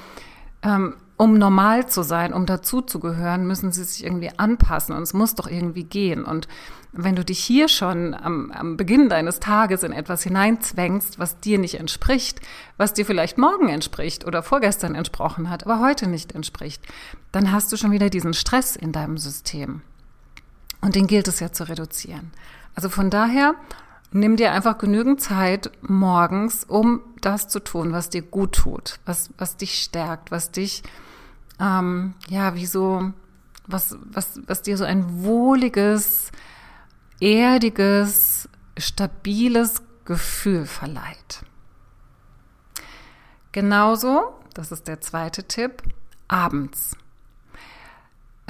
ähm, 0.63 0.95
um 1.19 1.33
normal 1.33 1.85
zu 1.85 2.01
sein, 2.01 2.31
um 2.31 2.45
dazuzugehören, 2.45 3.45
müssen 3.45 3.73
sie 3.73 3.83
sich 3.83 4.05
irgendwie 4.05 4.31
anpassen 4.37 4.95
und 4.95 5.03
es 5.03 5.13
muss 5.13 5.35
doch 5.35 5.47
irgendwie 5.47 5.83
gehen. 5.83 6.23
Und 6.23 6.47
wenn 6.93 7.17
du 7.17 7.25
dich 7.25 7.39
hier 7.39 7.67
schon 7.67 8.13
am, 8.13 8.51
am 8.51 8.77
Beginn 8.77 9.09
deines 9.09 9.41
Tages 9.41 9.83
in 9.83 9.91
etwas 9.91 10.23
hineinzwängst, 10.23 11.19
was 11.19 11.41
dir 11.41 11.59
nicht 11.59 11.77
entspricht, 11.77 12.39
was 12.77 12.93
dir 12.93 13.05
vielleicht 13.05 13.37
morgen 13.37 13.67
entspricht 13.67 14.25
oder 14.25 14.41
vorgestern 14.41 14.95
entsprochen 14.95 15.49
hat, 15.49 15.65
aber 15.65 15.81
heute 15.81 16.07
nicht 16.07 16.31
entspricht, 16.31 16.81
dann 17.33 17.51
hast 17.51 17.69
du 17.73 17.75
schon 17.75 17.91
wieder 17.91 18.09
diesen 18.09 18.33
Stress 18.33 18.77
in 18.77 18.93
deinem 18.93 19.17
System. 19.17 19.81
Und 20.79 20.95
den 20.95 21.07
gilt 21.07 21.27
es 21.27 21.41
ja 21.41 21.51
zu 21.51 21.67
reduzieren. 21.67 22.31
Also 22.75 22.87
von 22.87 23.09
daher, 23.09 23.55
nimm 24.11 24.35
dir 24.35 24.51
einfach 24.51 24.77
genügend 24.77 25.21
Zeit 25.21 25.71
morgens, 25.81 26.63
um 26.63 27.01
das 27.21 27.47
zu 27.47 27.59
tun, 27.59 27.91
was 27.91 28.09
dir 28.09 28.21
gut 28.21 28.53
tut, 28.55 28.99
was, 29.05 29.29
was 29.37 29.57
dich 29.57 29.81
stärkt, 29.81 30.31
was 30.31 30.51
dich 30.51 30.83
ähm, 31.59 32.13
ja, 32.29 32.55
wie 32.55 32.65
so, 32.65 33.13
was, 33.67 33.97
was, 34.01 34.39
was 34.47 34.61
dir 34.61 34.77
so 34.77 34.85
ein 34.85 35.23
wohliges, 35.23 36.31
erdiges, 37.19 38.47
stabiles 38.77 39.83
Gefühl 40.05 40.65
verleiht. 40.65 41.43
Genauso, 43.51 44.39
das 44.53 44.71
ist 44.71 44.87
der 44.87 45.01
zweite 45.01 45.43
Tipp, 45.43 45.83
abends. 46.27 46.95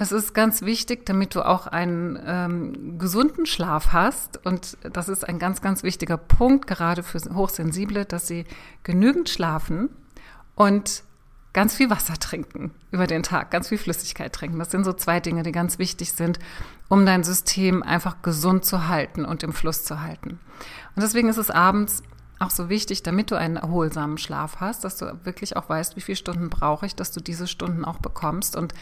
Es 0.01 0.13
ist 0.13 0.33
ganz 0.33 0.61
wichtig, 0.61 1.05
damit 1.05 1.35
du 1.35 1.45
auch 1.45 1.67
einen 1.67 2.17
ähm, 2.25 2.97
gesunden 2.97 3.45
Schlaf 3.45 3.91
hast. 3.91 4.45
Und 4.45 4.77
das 4.93 5.09
ist 5.09 5.27
ein 5.27 5.39
ganz, 5.39 5.61
ganz 5.61 5.83
wichtiger 5.83 6.15
Punkt, 6.15 6.67
gerade 6.67 7.03
für 7.03 7.19
Hochsensible, 7.35 8.05
dass 8.05 8.25
sie 8.25 8.45
genügend 8.83 9.27
schlafen 9.27 9.89
und 10.55 11.03
ganz 11.51 11.75
viel 11.75 11.89
Wasser 11.89 12.13
trinken 12.13 12.71
über 12.91 13.07
den 13.07 13.23
Tag, 13.23 13.51
ganz 13.51 13.67
viel 13.67 13.77
Flüssigkeit 13.77 14.31
trinken. 14.31 14.57
Das 14.57 14.71
sind 14.71 14.85
so 14.85 14.93
zwei 14.93 15.19
Dinge, 15.19 15.43
die 15.43 15.51
ganz 15.51 15.79
wichtig 15.79 16.13
sind, 16.13 16.39
um 16.87 17.05
dein 17.05 17.25
System 17.25 17.83
einfach 17.83 18.21
gesund 18.21 18.63
zu 18.63 18.87
halten 18.87 19.25
und 19.25 19.43
im 19.43 19.51
Fluss 19.51 19.83
zu 19.83 19.99
halten. 19.99 20.39
Und 20.95 21.03
deswegen 21.03 21.27
ist 21.27 21.35
es 21.35 21.51
abends 21.51 22.03
auch 22.39 22.51
so 22.51 22.69
wichtig, 22.69 23.03
damit 23.03 23.31
du 23.31 23.35
einen 23.35 23.57
erholsamen 23.57 24.17
Schlaf 24.17 24.61
hast, 24.61 24.85
dass 24.85 24.95
du 24.95 25.19
wirklich 25.25 25.57
auch 25.57 25.67
weißt, 25.67 25.97
wie 25.97 26.01
viele 26.01 26.15
Stunden 26.15 26.49
brauche 26.49 26.85
ich, 26.85 26.95
dass 26.95 27.11
du 27.11 27.19
diese 27.19 27.47
Stunden 27.47 27.83
auch 27.83 27.97
bekommst. 27.97 28.55
Und 28.55 28.73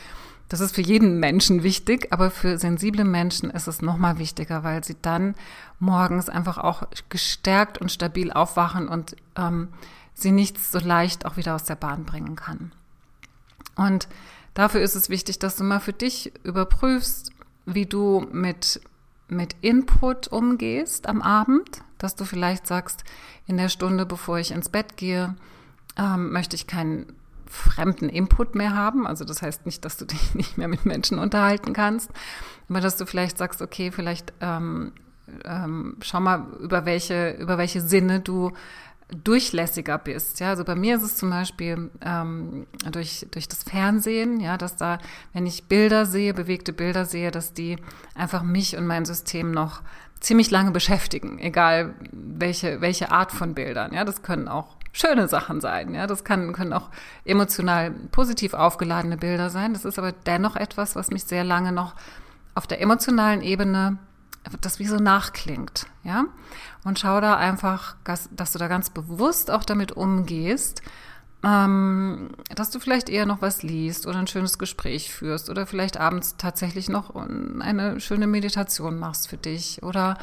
das 0.50 0.62
ist 0.62 0.76
für 0.76 0.82
jeden 0.82 1.20
Menschen 1.20 1.64
wichtig, 1.64 2.08
aber 2.12 2.32
für 2.32 2.58
sensible 2.58 3.04
Menschen 3.04 3.50
ist 3.50 3.68
es 3.68 3.82
nochmal 3.82 4.18
wichtiger, 4.18 4.64
weil 4.64 4.84
sie 4.84 4.96
dann 5.02 5.36
morgens 5.80 6.30
einfach 6.30 6.58
auch 6.58 6.84
gestärkt 7.10 7.80
und 7.80 7.92
stabil 7.92 8.32
aufwachen 8.32 8.88
und 8.88 9.16
ähm, 9.36 9.70
sie 10.14 10.32
nichts 10.32 10.72
so 10.72 10.80
leicht 10.80 11.26
auch 11.26 11.38
wieder 11.38 11.56
aus 11.56 11.66
der 11.66 11.76
Bahn 11.76 12.06
bringen 12.06 12.36
kann. 12.36 12.72
Und 13.76 14.08
dafür 14.54 14.82
ist 14.82 14.96
es 14.96 15.10
wichtig, 15.10 15.38
dass 15.40 15.58
du 15.58 15.64
mal 15.64 15.80
für 15.80 15.94
dich 15.94 16.34
überprüfst, 16.44 17.32
wie 17.66 17.86
du 17.86 18.26
mit, 18.32 18.82
mit 19.28 19.56
Input 19.62 20.30
umgehst 20.30 21.08
am 21.08 21.22
Abend, 21.22 21.84
dass 21.98 22.16
du 22.16 22.24
vielleicht 22.24 22.68
sagst, 22.68 23.04
in 23.46 23.58
der 23.58 23.70
Stunde, 23.70 24.06
bevor 24.06 24.40
ich 24.40 24.52
ins 24.52 24.70
Bett 24.70 24.96
gehe, 24.96 25.36
ähm, 25.98 26.32
möchte 26.32 26.56
ich 26.56 26.68
keinen 26.68 27.17
fremden 27.48 28.10
Input 28.10 28.56
mehr 28.56 28.76
haben. 28.76 29.08
Also 29.08 29.26
das 29.26 29.42
heißt 29.42 29.66
nicht, 29.66 29.86
dass 29.86 29.98
du 29.98 30.06
dich 30.06 30.34
nicht 30.36 30.58
mehr 30.58 30.68
mit 30.68 30.86
Menschen 30.86 31.20
unterhalten 31.20 31.74
kannst, 31.74 32.12
aber 32.70 32.82
dass 32.82 32.98
du 32.98 33.06
vielleicht 33.06 33.38
sagst, 33.38 33.62
okay, 33.62 33.92
vielleicht 33.92 34.34
ähm, 34.42 34.94
ähm, 35.46 35.98
schau 36.02 36.20
mal, 36.20 36.48
über 36.60 36.86
welche, 36.86 37.32
über 37.32 37.58
welche 37.58 37.82
Sinne 37.82 38.20
du 38.20 38.52
durchlässiger 39.24 39.98
bist. 39.98 40.40
Ja, 40.40 40.50
also 40.50 40.66
bei 40.66 40.76
mir 40.76 40.98
ist 40.98 41.04
es 41.04 41.16
zum 41.16 41.30
Beispiel 41.30 41.90
ähm, 42.02 42.68
durch, 42.92 43.26
durch 43.32 43.48
das 43.48 43.64
Fernsehen, 43.64 44.40
ja, 44.42 44.58
dass 44.58 44.76
da, 44.76 45.00
wenn 45.32 45.46
ich 45.46 45.66
Bilder 45.66 46.06
sehe, 46.06 46.34
bewegte 46.34 46.74
Bilder 46.74 47.06
sehe, 47.06 47.32
dass 47.32 47.54
die 47.54 47.78
einfach 48.16 48.44
mich 48.44 48.76
und 48.76 48.86
mein 48.86 49.06
System 49.06 49.52
noch 49.52 49.82
ziemlich 50.20 50.52
lange 50.52 50.72
beschäftigen, 50.72 51.40
egal 51.40 51.94
welche, 52.12 52.82
welche 52.82 53.12
Art 53.12 53.32
von 53.32 53.54
Bildern. 53.54 53.94
Ja, 53.94 54.04
das 54.04 54.24
können 54.24 54.48
auch 54.48 54.76
schöne 54.98 55.28
Sachen 55.28 55.62
sein. 55.62 55.94
Ja, 55.94 56.08
das 56.08 56.24
kann, 56.24 56.54
können 56.54 56.74
auch 56.74 56.90
emotional 57.26 57.92
positiv 58.12 58.54
aufgeladene 58.54 59.18
Bilder 59.18 59.50
sein. 59.50 59.74
Das 59.74 59.86
ist 59.86 60.00
aber 60.00 60.12
dennoch 60.12 60.56
etwas, 60.56 60.96
was 60.96 61.12
mich 61.12 61.24
sehr 61.26 61.44
lange 61.44 61.72
noch 61.72 61.96
auf 62.56 62.68
der 62.68 62.82
emotionalen 62.82 63.42
Ebene 63.42 63.98
das 64.62 64.80
wie 64.80 64.88
so 64.88 64.96
nachklingt, 64.98 65.88
ja. 66.04 66.26
Und 66.84 67.00
schau 67.00 67.20
da 67.20 67.36
einfach, 67.36 67.98
dass 68.06 68.52
du 68.54 68.60
da 68.60 68.68
ganz 68.68 68.90
bewusst 68.90 69.52
auch 69.52 69.66
damit 69.66 69.92
umgehst, 69.92 70.82
ähm, 71.44 72.30
dass 72.56 72.70
du 72.72 72.80
vielleicht 72.80 73.10
eher 73.10 73.26
noch 73.26 73.42
was 73.42 73.62
liest 73.62 74.08
oder 74.08 74.20
ein 74.20 74.28
schönes 74.28 74.58
Gespräch 74.58 75.14
führst 75.14 75.50
oder 75.50 75.68
vielleicht 75.68 75.98
abends 75.98 76.38
tatsächlich 76.38 76.90
noch 76.90 77.14
eine 77.16 78.00
schöne 78.00 78.28
Meditation 78.28 78.98
machst 78.98 79.28
für 79.28 79.38
dich 79.38 79.84
oder 79.84 80.18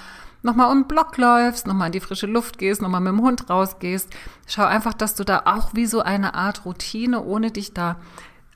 nochmal 0.45 0.71
um 0.71 0.83
den 0.83 0.89
Block 0.89 1.17
läufst, 1.17 1.67
nochmal 1.67 1.87
in 1.87 1.93
die 1.93 2.01
frische 2.01 2.27
Luft 2.27 2.59
gehst, 2.59 2.83
nochmal 2.83 3.01
mit 3.01 3.13
dem 3.13 3.23
Hund 3.23 3.51
rausgehst. 3.51 4.11
Schau 4.47 4.65
einfach, 4.65 4.95
dass 4.95 5.15
du 5.15 5.25
da 5.25 5.43
auch 5.47 5.75
wie 5.75 5.87
so 5.87 6.01
eine 6.01 6.35
Art 6.35 6.65
Routine, 6.65 7.25
ohne 7.25 7.51
dich 7.51 7.75
da 7.75 7.97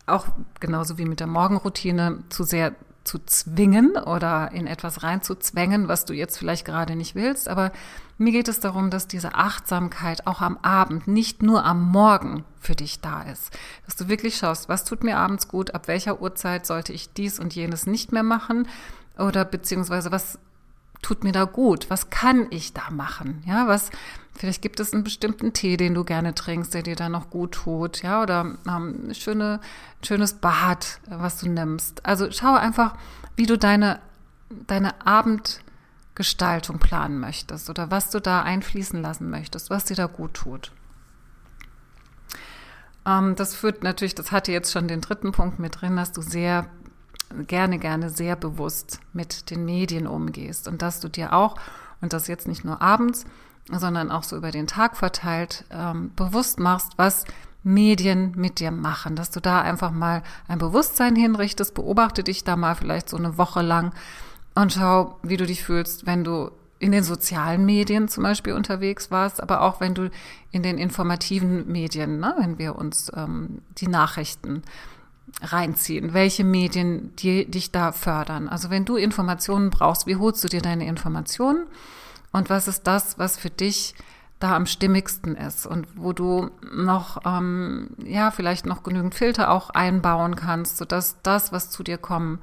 auch 0.07 0.27
genauso 0.61 0.99
wie 0.99 1.05
mit 1.05 1.21
der 1.21 1.27
Morgenroutine 1.27 2.25
zu 2.29 2.45
sehr 2.45 2.75
zu 3.05 3.19
zwingen 3.25 3.97
oder 3.97 4.53
in 4.53 4.67
etwas 4.67 5.03
reinzuzwängen, 5.03 5.89
was 5.89 6.05
du 6.05 6.13
jetzt 6.13 6.37
vielleicht 6.37 6.67
gerade 6.67 6.95
nicht 6.95 7.15
willst. 7.15 7.49
Aber 7.49 7.73
mir 8.19 8.33
geht 8.33 8.49
es 8.49 8.61
darum, 8.61 8.91
dass 8.91 9.09
diese 9.09 9.35
Achtsamkeit 9.35 10.27
auch 10.27 10.43
am 10.43 10.59
Abend, 10.59 11.09
nicht 11.09 11.43
nur 11.43 11.65
am 11.65 11.91
Morgen 11.91 12.45
für 12.61 12.75
dich 12.75 13.01
da 13.01 13.23
ist. 13.23 13.57
Dass 13.87 13.97
du 13.97 14.09
wirklich 14.09 14.37
schaust, 14.37 14.69
was 14.69 14.85
tut 14.85 15.05
mir 15.05 15.17
abends 15.17 15.49
gut, 15.49 15.75
ab 15.75 15.89
welcher 15.89 16.21
Uhrzeit 16.21 16.67
sollte 16.67 16.93
ich 16.93 17.13
dies 17.15 17.39
und 17.41 17.55
jenes 17.55 17.87
nicht 17.87 18.13
mehr 18.13 18.23
machen 18.23 18.69
oder 19.17 19.45
beziehungsweise 19.47 20.13
was 20.13 20.39
tut 21.03 21.25
mir 21.25 21.33
da 21.33 21.45
gut? 21.45 21.91
Was 21.91 22.11
kann 22.11 22.47
ich 22.51 22.73
da 22.73 22.91
machen? 22.91 23.43
Ja, 23.47 23.67
was, 23.69 23.91
vielleicht 24.35 24.63
gibt 24.63 24.81
es 24.81 24.93
einen 24.93 25.05
bestimmten 25.05 25.53
Tee, 25.53 25.77
den 25.77 25.95
du 25.95 26.05
gerne 26.05 26.35
trinkst, 26.35 26.75
der 26.75 26.83
dir 26.83 26.97
da 26.97 27.09
noch 27.09 27.31
gut 27.31 27.53
tut, 27.53 28.03
ja, 28.03 28.23
oder 28.23 28.57
ähm, 28.67 29.13
schöne, 29.15 29.61
schönes 30.03 30.35
Bad, 30.35 31.01
was 31.09 31.39
du 31.41 31.49
nimmst. 31.49 32.05
Also 32.05 32.31
schau 32.31 32.55
einfach, 32.55 32.95
wie 33.37 33.47
du 33.47 33.57
deine, 33.57 34.01
deine 34.67 35.07
Abendgestaltung 35.07 36.79
planen 36.79 37.21
möchtest 37.21 37.71
oder 37.71 37.91
was 37.91 38.11
du 38.11 38.21
da 38.21 38.43
einfließen 38.43 39.01
lassen 39.01 39.31
möchtest, 39.31 39.71
was 39.71 39.85
dir 39.85 39.97
da 39.97 40.07
gut 40.07 40.35
tut. 40.35 40.73
Ähm, 43.07 43.37
das 43.37 43.55
führt 43.55 43.83
natürlich, 43.83 44.15
das 44.15 44.33
hatte 44.33 44.53
jetzt 44.53 44.73
schon 44.73 44.89
den 44.89 45.01
dritten 45.01 45.33
Punkt 45.33 45.59
mit 45.59 45.81
drin, 45.81 45.97
dass 45.97 46.13
du 46.13 46.23
sehr 46.23 46.67
gerne, 47.47 47.79
gerne 47.79 48.11
sehr 48.11 48.37
bewusst 48.37 49.01
mit 49.13 49.51
den 49.51 49.65
Medien 49.65 50.07
umgehst 50.07 50.69
und 50.69 50.83
dass 50.83 51.01
du 51.01 51.09
dir 51.09 51.33
auch, 51.33 51.57
und 52.01 52.13
das 52.13 52.29
jetzt 52.29 52.49
nicht 52.49 52.65
nur 52.65 52.81
abends, 52.81 53.25
sondern 53.71 54.11
auch 54.11 54.23
so 54.23 54.37
über 54.37 54.51
den 54.51 54.67
Tag 54.67 54.97
verteilt, 54.97 55.65
ähm, 55.71 56.13
bewusst 56.17 56.59
machst, 56.59 56.93
was 56.97 57.25
Medien 57.63 58.33
mit 58.37 58.61
dir 58.61 58.71
machen, 58.71 59.17
dass 59.17 59.31
du 59.31 59.41
da 59.41 59.61
einfach 59.61 59.91
mal 59.91 60.23
ein 60.47 60.59
Bewusstsein 60.59 61.17
hinrichtest, 61.17 61.75
beobachte 61.75 62.23
dich 62.23 62.45
da 62.45 62.57
mal 62.57 62.75
vielleicht 62.75 63.09
so 63.09 63.17
eine 63.17 63.37
Woche 63.37 63.63
lang 63.63 63.93
und 64.55 64.73
schau, 64.73 65.19
wie 65.23 65.37
du 65.37 65.47
dich 65.47 65.63
fühlst, 65.63 66.07
wenn 66.07 66.25
du 66.25 66.51
in 66.79 66.93
den 66.93 67.03
sozialen 67.03 67.65
Medien 67.65 68.09
zum 68.09 68.23
Beispiel 68.23 68.53
unterwegs 68.53 69.11
warst, 69.11 69.43
aber 69.43 69.63
auch 69.63 69.81
wenn 69.81 69.95
du 69.95 70.11
in 70.53 70.63
den 70.63 70.79
informativen 70.79 71.71
Medien, 71.71 72.21
ne, 72.21 72.35
wenn 72.39 72.59
wir 72.59 72.77
uns 72.77 73.11
ähm, 73.15 73.63
die 73.79 73.89
Nachrichten 73.89 74.63
reinziehen, 75.41 76.15
welche 76.15 76.45
Medien 76.45 77.15
die, 77.17 77.51
dich 77.51 77.71
da 77.71 77.93
fördern. 77.93 78.49
Also 78.49 78.71
wenn 78.71 78.85
du 78.85 78.97
Informationen 78.97 79.71
brauchst, 79.71 80.07
wie 80.07 80.17
holst 80.17 80.43
du 80.43 80.49
dir 80.49 80.63
deine 80.63 80.87
Informationen 80.87 81.67
und 82.33 82.51
was 82.51 82.69
ist 82.69 82.87
das, 82.87 83.19
was 83.19 83.37
für 83.37 83.51
dich 83.51 83.95
da 84.41 84.55
am 84.55 84.67
stimmigsten 84.67 85.35
ist 85.35 85.67
und 85.67 85.87
wo 85.97 86.13
du 86.13 86.51
noch, 86.73 87.23
ähm, 87.25 87.91
ja, 87.99 88.31
vielleicht 88.31 88.67
noch 88.67 88.83
genügend 88.83 89.15
Filter 89.15 89.51
auch 89.51 89.71
einbauen 89.71 90.37
kannst, 90.37 90.77
sodass 90.77 91.17
das, 91.23 91.53
was 91.53 91.71
zu 91.71 91.83
dir 91.83 91.99
kommen 91.99 92.39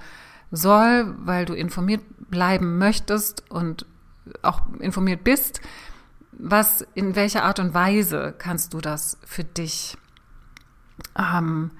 soll, 0.52 1.16
weil 1.20 1.46
du 1.46 1.54
informiert 1.54 2.02
bleiben 2.30 2.78
möchtest 2.78 3.50
und 3.50 3.86
auch 4.42 4.62
informiert 4.80 5.24
bist, 5.24 5.62
was, 6.32 6.86
in 6.96 7.16
welcher 7.16 7.44
Art 7.44 7.60
und 7.60 7.74
Weise 7.74 8.34
kannst 8.38 8.74
du 8.74 8.82
das 8.82 9.18
für 9.26 9.46
dich 9.46 9.98
ähm, 11.18 11.72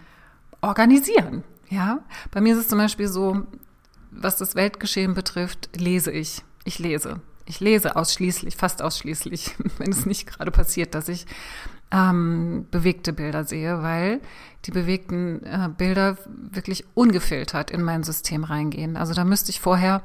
organisieren. 0.66 1.44
Ja, 1.70 2.00
bei 2.32 2.42
mir 2.42 2.54
ist 2.54 2.62
es 2.62 2.68
zum 2.68 2.78
Beispiel 2.78 3.08
so, 3.08 3.46
was 4.12 4.38
das 4.38 4.56
Weltgeschehen 4.56 5.14
betrifft, 5.14 5.70
lese 5.76 6.12
ich. 6.12 6.44
Ich 6.64 6.80
lese. 6.80 7.22
Ich 7.46 7.60
lese 7.60 7.96
ausschließlich, 7.96 8.56
fast 8.56 8.82
ausschließlich, 8.82 9.56
wenn 9.78 9.92
es 9.92 10.06
nicht 10.06 10.28
gerade 10.28 10.52
passiert, 10.52 10.96
dass 10.96 11.10
ich 11.10 11.26
ähm, 11.92 12.66
bewegte 12.72 13.14
Bilder 13.14 13.44
sehe, 13.44 13.84
weil 13.84 14.20
die 14.66 14.72
bewegten 14.72 15.44
äh, 15.44 15.70
Bilder 15.76 16.18
wirklich 16.26 16.86
ungefiltert 16.96 17.70
in 17.70 17.84
mein 17.84 18.04
System 18.04 18.44
reingehen. 18.44 18.98
Also 18.98 19.14
da 19.14 19.24
müsste 19.24 19.52
ich 19.52 19.60
vorher 19.60 20.02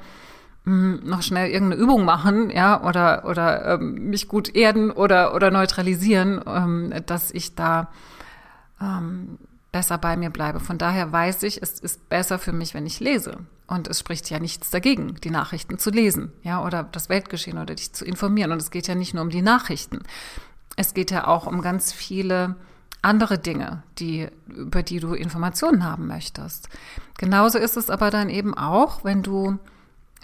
hm, 0.65 1.01
noch 1.05 1.23
schnell 1.23 1.51
irgendeine 1.51 1.83
Übung 1.83 2.05
machen, 2.05 2.51
ja, 2.51 2.85
oder, 2.85 3.25
oder 3.25 3.75
ähm, 3.75 4.11
mich 4.11 4.29
gut 4.29 4.55
erden 4.55 4.91
oder, 4.91 5.35
oder 5.35 5.51
neutralisieren, 5.51 6.43
ähm, 6.47 6.93
dass 7.07 7.31
ich 7.31 7.55
da 7.55 7.91
ähm, 8.81 9.39
besser 9.73 9.99
bei 9.99 10.17
mir 10.17 10.31
bleibe. 10.31 10.61
Von 10.61 10.79
daher 10.79 11.13
weiß 11.13 11.43
ich, 11.45 11.63
es 11.63 11.79
ist 11.79 12.09
besser 12.09 12.39
für 12.39 12.53
mich, 12.53 12.75
wenn 12.75 12.87
ich 12.87 13.01
lese. 13.01 13.39
Und 13.67 13.87
es 13.89 14.01
spricht 14.01 14.29
ja 14.31 14.41
nichts 14.41 14.71
dagegen, 14.71 15.15
die 15.23 15.31
Nachrichten 15.31 15.79
zu 15.79 15.91
lesen, 15.91 16.33
ja, 16.43 16.65
oder 16.65 16.83
das 16.83 17.09
Weltgeschehen 17.09 17.59
oder 17.59 17.75
dich 17.75 17.93
zu 17.93 18.05
informieren. 18.05 18.51
Und 18.51 18.61
es 18.61 18.71
geht 18.71 18.89
ja 18.89 18.95
nicht 18.95 19.15
nur 19.15 19.23
um 19.23 19.31
die 19.31 19.43
Nachrichten. 19.43 20.01
Es 20.77 20.93
geht 20.93 21.11
ja 21.11 21.27
auch 21.27 21.47
um 21.47 21.63
ganz 21.63 21.93
viele 21.93 22.57
andere 23.03 23.39
Dinge, 23.39 23.83
die, 23.99 24.29
über 24.49 24.83
die 24.83 25.01
du 25.01 25.15
Informationen 25.15 25.85
haben 25.85 26.07
möchtest. 26.07 26.69
Genauso 27.19 27.59
ist 27.59 27.77
es 27.77 27.91
aber 27.91 28.11
dann 28.11 28.29
eben 28.29 28.55
auch, 28.55 29.05
wenn 29.05 29.23
du 29.23 29.59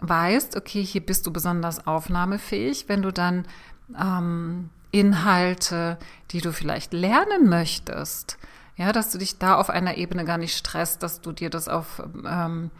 weißt, 0.01 0.57
okay, 0.57 0.85
hier 0.85 1.05
bist 1.05 1.27
du 1.27 1.33
besonders 1.33 1.87
aufnahmefähig, 1.87 2.89
wenn 2.89 3.03
du 3.03 3.13
dann 3.13 3.47
ähm, 3.99 4.71
Inhalte, 4.91 5.99
die 6.33 6.41
du 6.41 6.53
vielleicht 6.53 6.93
lernen 6.93 7.49
möchtest, 7.49 8.39
ja, 8.77 8.93
dass 8.93 9.11
du 9.11 9.19
dich 9.19 9.39
da 9.39 9.57
auf 9.57 9.71
einer 9.71 9.97
Ebene 9.97 10.25
gar 10.25 10.39
nicht 10.39 10.57
stresst, 10.57 11.03
dass 11.03 11.21
du 11.21 11.33
dir 11.33 11.51
das 11.51 11.69
auf 11.69 12.03
ähm, 12.27 12.71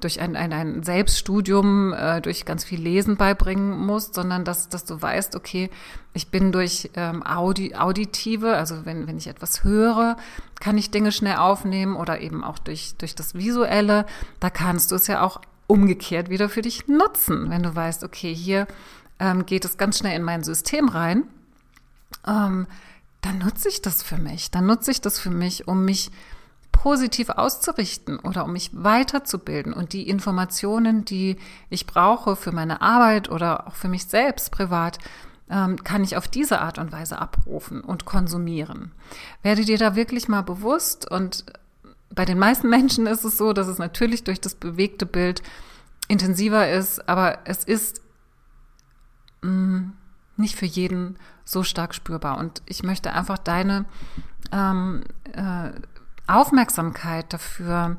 durch 0.00 0.20
ein, 0.20 0.36
ein, 0.36 0.52
ein 0.52 0.82
Selbststudium, 0.82 1.94
äh, 1.94 2.20
durch 2.20 2.44
ganz 2.44 2.64
viel 2.64 2.80
Lesen 2.80 3.16
beibringen 3.16 3.78
musst, 3.78 4.14
sondern 4.14 4.44
dass, 4.44 4.68
dass 4.68 4.84
du 4.84 5.00
weißt, 5.00 5.34
okay, 5.34 5.70
ich 6.12 6.28
bin 6.28 6.52
durch 6.52 6.90
ähm, 6.94 7.26
Audi, 7.26 7.74
Auditive, 7.74 8.54
also 8.54 8.84
wenn, 8.84 9.06
wenn 9.06 9.16
ich 9.16 9.26
etwas 9.26 9.64
höre, 9.64 10.16
kann 10.60 10.76
ich 10.76 10.90
Dinge 10.90 11.12
schnell 11.12 11.36
aufnehmen 11.36 11.96
oder 11.96 12.20
eben 12.20 12.44
auch 12.44 12.58
durch, 12.58 12.94
durch 12.98 13.14
das 13.14 13.34
Visuelle. 13.34 14.04
Da 14.38 14.50
kannst 14.50 14.90
du 14.90 14.96
es 14.96 15.06
ja 15.06 15.22
auch 15.22 15.40
umgekehrt 15.66 16.28
wieder 16.28 16.48
für 16.50 16.62
dich 16.62 16.86
nutzen, 16.88 17.48
wenn 17.48 17.62
du 17.62 17.74
weißt, 17.74 18.04
okay, 18.04 18.34
hier 18.34 18.66
ähm, 19.18 19.46
geht 19.46 19.64
es 19.64 19.78
ganz 19.78 19.98
schnell 19.98 20.14
in 20.14 20.22
mein 20.22 20.44
System 20.44 20.88
rein. 20.90 21.24
Ähm, 22.26 22.66
dann 23.20 23.38
nutze 23.38 23.68
ich 23.68 23.82
das 23.82 24.02
für 24.02 24.18
mich. 24.18 24.50
Dann 24.50 24.66
nutze 24.66 24.90
ich 24.90 25.00
das 25.00 25.18
für 25.18 25.30
mich, 25.30 25.66
um 25.68 25.84
mich 25.84 26.10
positiv 26.72 27.30
auszurichten 27.30 28.18
oder 28.20 28.44
um 28.44 28.52
mich 28.52 28.70
weiterzubilden 28.72 29.72
und 29.72 29.92
die 29.92 30.08
Informationen, 30.08 31.04
die 31.04 31.36
ich 31.70 31.86
brauche 31.86 32.36
für 32.36 32.52
meine 32.52 32.82
Arbeit 32.82 33.30
oder 33.30 33.66
auch 33.66 33.74
für 33.74 33.88
mich 33.88 34.06
selbst 34.06 34.52
privat, 34.52 34.98
ähm, 35.50 35.82
kann 35.82 36.04
ich 36.04 36.16
auf 36.16 36.28
diese 36.28 36.60
Art 36.60 36.78
und 36.78 36.92
Weise 36.92 37.18
abrufen 37.18 37.80
und 37.80 38.04
konsumieren. 38.04 38.92
Werde 39.42 39.64
dir 39.64 39.78
da 39.78 39.96
wirklich 39.96 40.28
mal 40.28 40.42
bewusst 40.42 41.10
und 41.10 41.44
bei 42.14 42.24
den 42.24 42.38
meisten 42.38 42.68
Menschen 42.70 43.06
ist 43.06 43.24
es 43.24 43.38
so, 43.38 43.52
dass 43.52 43.68
es 43.68 43.78
natürlich 43.78 44.24
durch 44.24 44.40
das 44.40 44.54
bewegte 44.54 45.06
Bild 45.06 45.42
intensiver 46.08 46.70
ist, 46.70 47.08
aber 47.08 47.38
es 47.46 47.64
ist 47.64 48.00
mh, 49.42 49.50
mm, 49.50 49.92
nicht 50.36 50.56
für 50.56 50.66
jeden 50.66 51.18
so 51.46 51.62
stark 51.62 51.94
spürbar. 51.94 52.36
Und 52.36 52.60
ich 52.66 52.82
möchte 52.82 53.12
einfach 53.14 53.38
deine 53.38 53.86
ähm, 54.52 55.04
äh, 55.32 55.70
Aufmerksamkeit 56.26 57.32
dafür 57.32 57.96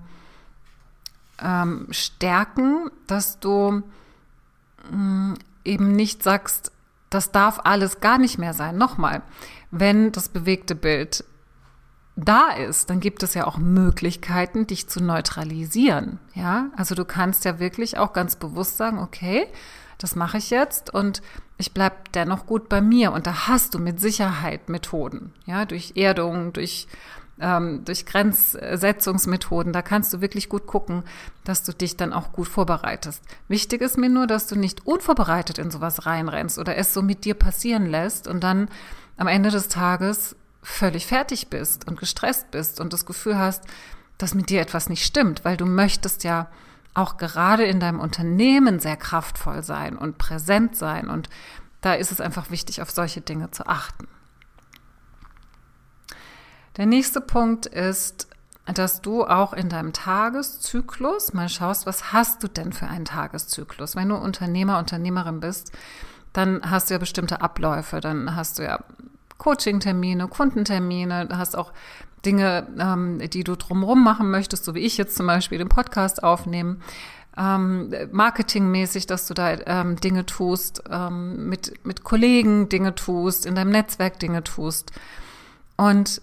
ähm, 1.39 1.87
stärken, 1.89 2.91
dass 3.07 3.39
du 3.39 3.81
mh, 4.91 4.97
mm, 4.97 5.37
eben 5.63 5.91
nicht 5.93 6.23
sagst, 6.23 6.71
das 7.09 7.31
darf 7.31 7.61
alles 7.63 8.01
gar 8.01 8.17
nicht 8.17 8.37
mehr 8.37 8.53
sein. 8.53 8.77
Nochmal, 8.77 9.21
wenn 9.71 10.11
das 10.11 10.29
bewegte 10.29 10.75
Bild 10.75 11.23
da 12.17 12.49
ist, 12.49 12.89
dann 12.89 12.99
gibt 12.99 13.23
es 13.23 13.33
ja 13.33 13.45
auch 13.45 13.57
Möglichkeiten, 13.57 14.67
dich 14.67 14.89
zu 14.89 15.01
neutralisieren. 15.01 16.19
Ja, 16.33 16.69
also 16.75 16.95
du 16.95 17.05
kannst 17.05 17.45
ja 17.45 17.59
wirklich 17.59 17.97
auch 17.97 18.11
ganz 18.11 18.35
bewusst 18.35 18.75
sagen, 18.75 18.99
okay, 18.99 19.47
das 19.97 20.15
mache 20.15 20.37
ich 20.37 20.49
jetzt 20.49 20.93
und 20.93 21.21
ich 21.57 21.73
bleib 21.73 22.11
dennoch 22.11 22.45
gut 22.45 22.69
bei 22.69 22.81
mir. 22.81 23.11
Und 23.11 23.25
da 23.25 23.47
hast 23.47 23.73
du 23.73 23.79
mit 23.79 23.99
Sicherheit 23.99 24.69
Methoden, 24.69 25.33
ja, 25.45 25.65
durch 25.65 25.93
Erdung, 25.95 26.53
durch 26.53 26.87
ähm, 27.39 27.85
durch 27.85 28.05
Grenzsetzungsmethoden. 28.05 29.73
Da 29.73 29.81
kannst 29.81 30.13
du 30.13 30.21
wirklich 30.21 30.49
gut 30.49 30.67
gucken, 30.67 31.03
dass 31.43 31.63
du 31.63 31.71
dich 31.71 31.97
dann 31.97 32.13
auch 32.13 32.31
gut 32.31 32.47
vorbereitest. 32.47 33.21
Wichtig 33.47 33.81
ist 33.81 33.97
mir 33.97 34.09
nur, 34.09 34.27
dass 34.27 34.47
du 34.47 34.55
nicht 34.55 34.85
unvorbereitet 34.85 35.57
in 35.57 35.71
sowas 35.71 36.05
reinrennst 36.05 36.57
oder 36.57 36.77
es 36.77 36.93
so 36.93 37.01
mit 37.01 37.25
dir 37.25 37.35
passieren 37.35 37.85
lässt 37.85 38.27
und 38.27 38.43
dann 38.43 38.69
am 39.17 39.27
Ende 39.27 39.49
des 39.49 39.67
Tages 39.67 40.35
völlig 40.61 41.05
fertig 41.05 41.49
bist 41.49 41.87
und 41.87 41.99
gestresst 41.99 42.51
bist 42.51 42.79
und 42.79 42.91
das 42.93 43.05
Gefühl 43.05 43.37
hast, 43.37 43.63
dass 44.17 44.33
mit 44.33 44.49
dir 44.49 44.61
etwas 44.61 44.89
nicht 44.89 45.05
stimmt, 45.05 45.45
weil 45.45 45.57
du 45.57 45.65
möchtest 45.65 46.23
ja 46.23 46.47
auch 46.93 47.17
gerade 47.17 47.65
in 47.65 47.79
deinem 47.79 47.99
Unternehmen 47.99 48.79
sehr 48.79 48.97
kraftvoll 48.97 49.63
sein 49.63 49.97
und 49.97 50.17
präsent 50.17 50.75
sein. 50.75 51.09
Und 51.09 51.29
da 51.81 51.93
ist 51.93 52.11
es 52.11 52.21
einfach 52.21 52.49
wichtig, 52.49 52.81
auf 52.81 52.91
solche 52.91 53.21
Dinge 53.21 53.51
zu 53.51 53.67
achten. 53.67 54.07
Der 56.77 56.85
nächste 56.85 57.21
Punkt 57.21 57.65
ist, 57.65 58.27
dass 58.65 59.01
du 59.01 59.25
auch 59.25 59.53
in 59.53 59.69
deinem 59.69 59.93
Tageszyklus 59.93 61.33
mal 61.33 61.49
schaust, 61.49 61.85
was 61.85 62.11
hast 62.11 62.43
du 62.43 62.47
denn 62.47 62.73
für 62.73 62.87
einen 62.87 63.05
Tageszyklus? 63.05 63.95
Wenn 63.95 64.09
du 64.09 64.15
Unternehmer, 64.15 64.77
Unternehmerin 64.77 65.39
bist, 65.39 65.71
dann 66.33 66.69
hast 66.69 66.89
du 66.89 66.93
ja 66.93 66.97
bestimmte 66.99 67.41
Abläufe, 67.41 67.99
dann 68.01 68.35
hast 68.35 68.59
du 68.59 68.63
ja 68.63 68.83
Coaching-Termine, 69.37 70.27
Kundentermine, 70.27 71.27
du 71.27 71.37
hast 71.37 71.57
auch 71.57 71.71
Dinge, 72.25 72.67
ähm, 72.79 73.19
die 73.29 73.43
du 73.43 73.55
drumherum 73.55 74.03
machen 74.03 74.29
möchtest, 74.31 74.65
so 74.65 74.75
wie 74.75 74.79
ich 74.79 74.97
jetzt 74.97 75.15
zum 75.15 75.27
Beispiel 75.27 75.57
den 75.57 75.69
Podcast 75.69 76.23
aufnehmen. 76.23 76.81
Ähm, 77.37 77.93
marketingmäßig, 78.11 79.05
dass 79.05 79.27
du 79.27 79.35
da 79.35 79.53
ähm, 79.65 79.97
Dinge 79.97 80.25
tust, 80.25 80.83
ähm, 80.89 81.47
mit, 81.49 81.85
mit 81.85 82.03
Kollegen 82.03 82.67
Dinge 82.67 82.95
tust, 82.95 83.45
in 83.45 83.53
deinem 83.53 83.69
Netzwerk 83.69 84.19
Dinge 84.19 84.43
tust. 84.43 84.91
Und 85.75 86.21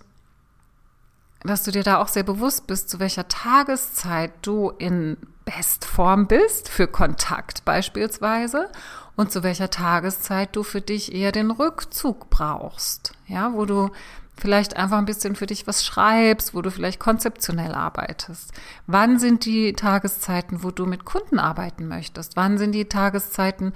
dass 1.44 1.62
du 1.62 1.70
dir 1.70 1.85
da 1.85 1.98
auch 1.98 2.09
sehr 2.09 2.24
bewusst 2.24 2.66
bist, 2.66 2.90
zu 2.90 2.98
welcher 2.98 3.29
Tageszeit 3.29 4.33
du 4.42 4.70
in 4.70 5.16
Bestform 5.44 6.26
bist, 6.26 6.68
für 6.68 6.87
Kontakt 6.87 7.64
beispielsweise, 7.64 8.70
und 9.16 9.30
zu 9.30 9.42
welcher 9.42 9.70
Tageszeit 9.70 10.57
du 10.57 10.62
für 10.62 10.80
dich 10.80 11.14
eher 11.14 11.33
den 11.33 11.50
Rückzug 11.50 12.30
brauchst, 12.30 13.12
ja, 13.26 13.52
wo 13.52 13.64
du 13.64 13.90
vielleicht 14.37 14.76
einfach 14.76 14.98
ein 14.98 15.04
bisschen 15.04 15.37
für 15.37 15.46
dich 15.46 15.66
was 15.66 15.85
schreibst, 15.85 16.54
wo 16.54 16.62
du 16.62 16.70
vielleicht 16.70 16.98
konzeptionell 16.98 17.72
arbeitest. 17.72 18.52
Wann 18.87 19.18
sind 19.18 19.44
die 19.44 19.74
Tageszeiten, 19.74 20.62
wo 20.62 20.70
du 20.70 20.87
mit 20.87 21.04
Kunden 21.04 21.38
arbeiten 21.38 21.87
möchtest? 21.87 22.37
Wann 22.37 22.59
sind 22.59 22.72
die 22.72 22.87
Tageszeiten, 22.87 23.72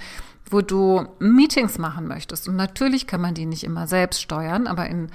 wo 0.51 0.61
du 0.61 1.07
Meetings 1.21 1.79
machen 1.79 2.09
möchtest? 2.09 2.49
Und 2.49 2.57
natürlich 2.57 3.07
kann 3.07 3.21
man 3.21 3.35
die 3.35 3.47
nicht 3.47 3.65
immer 3.65 3.87
selbst 3.87 4.21
steuern, 4.21 4.67
aber 4.67 4.89
in 4.89 5.11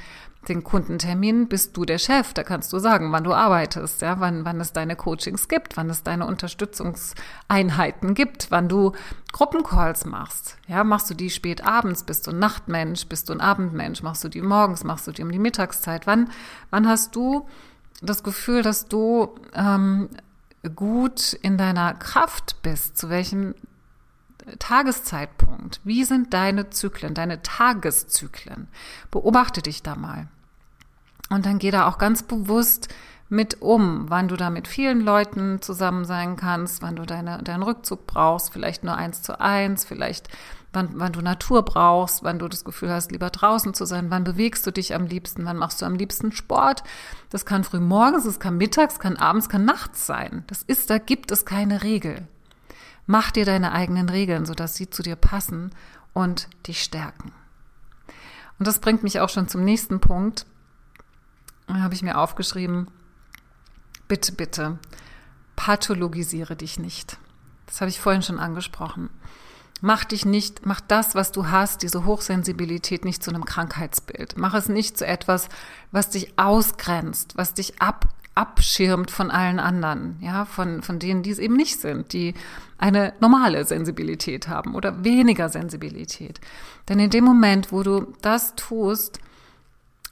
den 0.48 0.64
Kundentermin 0.64 1.48
bist 1.48 1.76
du 1.78 1.86
der 1.86 1.98
Chef. 1.98 2.34
Da 2.34 2.44
kannst 2.44 2.72
du 2.74 2.80
sagen, 2.80 3.12
wann 3.12 3.24
du 3.24 3.34
arbeitest, 3.34 4.02
ja, 4.02 4.20
wann, 4.20 4.46
wann 4.46 4.60
es 4.60 4.74
deine 4.74 4.96
Coachings 4.96 5.48
gibt, 5.48 5.78
wann 5.78 5.90
es 5.90 6.04
deine 6.04 6.26
Unterstützungseinheiten 6.26 8.14
gibt, 8.14 8.52
wann 8.52 8.70
du 8.70 8.92
Gruppencalls 9.32 10.06
machst. 10.06 10.58
Ja, 10.68 10.84
machst 10.84 11.10
du 11.10 11.14
die 11.14 11.30
spät 11.30 11.66
abends? 11.66 12.04
Bist 12.04 12.28
du 12.28 12.32
ein 12.32 12.40
Nachtmensch? 12.40 13.08
Bist 13.08 13.30
du 13.30 13.34
ein 13.34 13.42
Abendmensch? 13.42 14.04
Machst 14.04 14.24
du 14.24 14.30
die 14.30 14.42
morgens? 14.42 14.84
Machst 14.84 15.08
du 15.08 15.12
die 15.12 15.24
um 15.24 15.32
die 15.32 15.40
Mittagszeit? 15.40 16.08
Wann, 16.08 16.30
wann 16.70 16.88
hast 16.88 17.16
du 17.16 17.48
das 18.02 18.24
Gefühl, 18.24 18.62
dass 18.62 18.88
du 18.88 19.36
ähm, 19.54 20.10
gut 20.76 21.34
in 21.42 21.58
deiner 21.58 21.94
Kraft 21.94 22.62
bist? 22.62 22.98
Zu 22.98 23.10
welchem 23.10 23.56
Tageszeitpunkt? 24.60 25.80
Wie 25.84 26.04
sind 26.04 26.34
deine 26.34 26.70
Zyklen, 26.70 27.14
deine 27.14 27.42
Tageszyklen? 27.42 28.68
Beobachte 29.12 29.62
dich 29.62 29.84
da 29.84 29.96
mal. 29.96 30.28
Und 31.30 31.46
dann 31.46 31.60
geh 31.60 31.72
da 31.72 31.88
auch 31.88 31.98
ganz 31.98 32.24
bewusst 32.24 32.90
mit 33.30 33.62
um, 33.62 34.10
wann 34.10 34.28
du 34.28 34.36
da 34.36 34.50
mit 34.50 34.68
vielen 34.68 35.02
Leuten 35.02 35.62
zusammen 35.62 36.06
sein 36.06 36.36
kannst, 36.36 36.82
wann 36.84 36.96
du 36.96 37.04
deine, 37.04 37.42
deinen 37.42 37.64
Rückzug 37.64 38.06
brauchst, 38.06 38.54
vielleicht 38.54 38.84
nur 38.84 38.96
eins 38.96 39.24
zu 39.24 39.40
eins, 39.40 39.86
vielleicht 39.86 40.30
wann, 40.74 40.90
wann 40.94 41.14
du 41.14 41.22
Natur 41.22 41.64
brauchst, 41.64 42.24
wann 42.24 42.40
du 42.40 42.48
das 42.48 42.64
Gefühl 42.64 42.92
hast, 42.92 43.12
lieber 43.12 43.30
draußen 43.30 43.74
zu 43.74 43.86
sein, 43.86 44.12
wann 44.12 44.24
bewegst 44.24 44.68
du 44.68 44.72
dich 44.72 44.94
am 44.94 45.06
liebsten, 45.06 45.46
wann 45.46 45.58
machst 45.58 45.82
du 45.82 45.86
am 45.86 45.96
liebsten 45.96 46.32
Sport. 46.32 46.84
Das 47.30 47.46
kann 47.46 47.64
früh 47.64 47.80
morgens, 47.80 48.26
es 48.26 48.40
kann 48.40 48.58
mittags, 48.58 49.00
kann 49.00 49.18
abends, 49.18 49.50
kann 49.50 49.66
nachts 49.66 50.06
sein. 50.06 50.44
Das 50.48 50.62
ist, 50.62 50.90
da 50.90 50.98
gibt 50.98 51.32
es 51.32 51.46
keine 51.46 51.84
Regel. 51.84 52.28
Mach 53.06 53.32
dir 53.32 53.46
deine 53.46 53.72
eigenen 53.72 54.10
Regeln, 54.10 54.46
sodass 54.46 54.76
sie 54.76 54.90
zu 54.90 55.04
dir 55.04 55.16
passen 55.16 55.72
und 56.14 56.48
dich 56.68 56.84
stärken. 56.84 57.32
Und 58.60 58.68
das 58.68 58.80
bringt 58.80 59.04
mich 59.04 59.20
auch 59.20 59.30
schon 59.30 59.48
zum 59.48 59.64
nächsten 59.64 60.00
Punkt. 60.00 60.46
Da 61.68 61.76
habe 61.76 61.94
ich 61.94 62.04
mir 62.04 62.18
aufgeschrieben, 62.18 62.88
bitte, 64.08 64.32
bitte, 64.32 64.80
pathologisiere 65.56 66.56
dich 66.56 66.80
nicht. 66.80 67.18
Das 67.66 67.82
habe 67.82 67.90
ich 67.90 68.00
vorhin 68.00 68.22
schon 68.22 68.40
angesprochen. 68.40 69.10
Mach 69.82 70.06
dich 70.06 70.26
nicht, 70.26 70.66
mach 70.66 70.80
das, 70.80 71.14
was 71.14 71.34
du 71.34 71.48
hast, 71.50 71.82
diese 71.82 72.06
Hochsensibilität 72.06 73.04
nicht 73.04 73.22
zu 73.22 73.32
einem 73.32 73.44
Krankheitsbild. 73.44 74.38
Mach 74.38 74.54
es 74.54 74.70
nicht 74.70 74.98
zu 74.98 75.06
etwas, 75.06 75.50
was 75.92 76.10
dich 76.10 76.40
ausgrenzt, 76.40 77.36
was 77.36 77.54
dich 77.54 77.82
ab, 77.82 78.08
abschirmt 78.36 79.12
von 79.12 79.30
allen 79.30 79.60
anderen, 79.60 80.18
ja, 80.22 80.46
von, 80.46 80.82
von 80.82 81.00
denen, 81.00 81.24
die 81.24 81.32
es 81.32 81.40
eben 81.40 81.56
nicht 81.56 81.80
sind, 81.80 82.14
die 82.14 82.34
eine 82.78 83.14
normale 83.20 83.64
Sensibilität 83.66 84.48
haben 84.48 84.76
oder 84.76 85.04
weniger 85.04 85.50
Sensibilität. 85.50 86.42
Denn 86.90 87.00
in 87.00 87.10
dem 87.10 87.24
Moment, 87.24 87.72
wo 87.72 87.84
du 87.84 88.14
das 88.22 88.56
tust, 88.56 89.20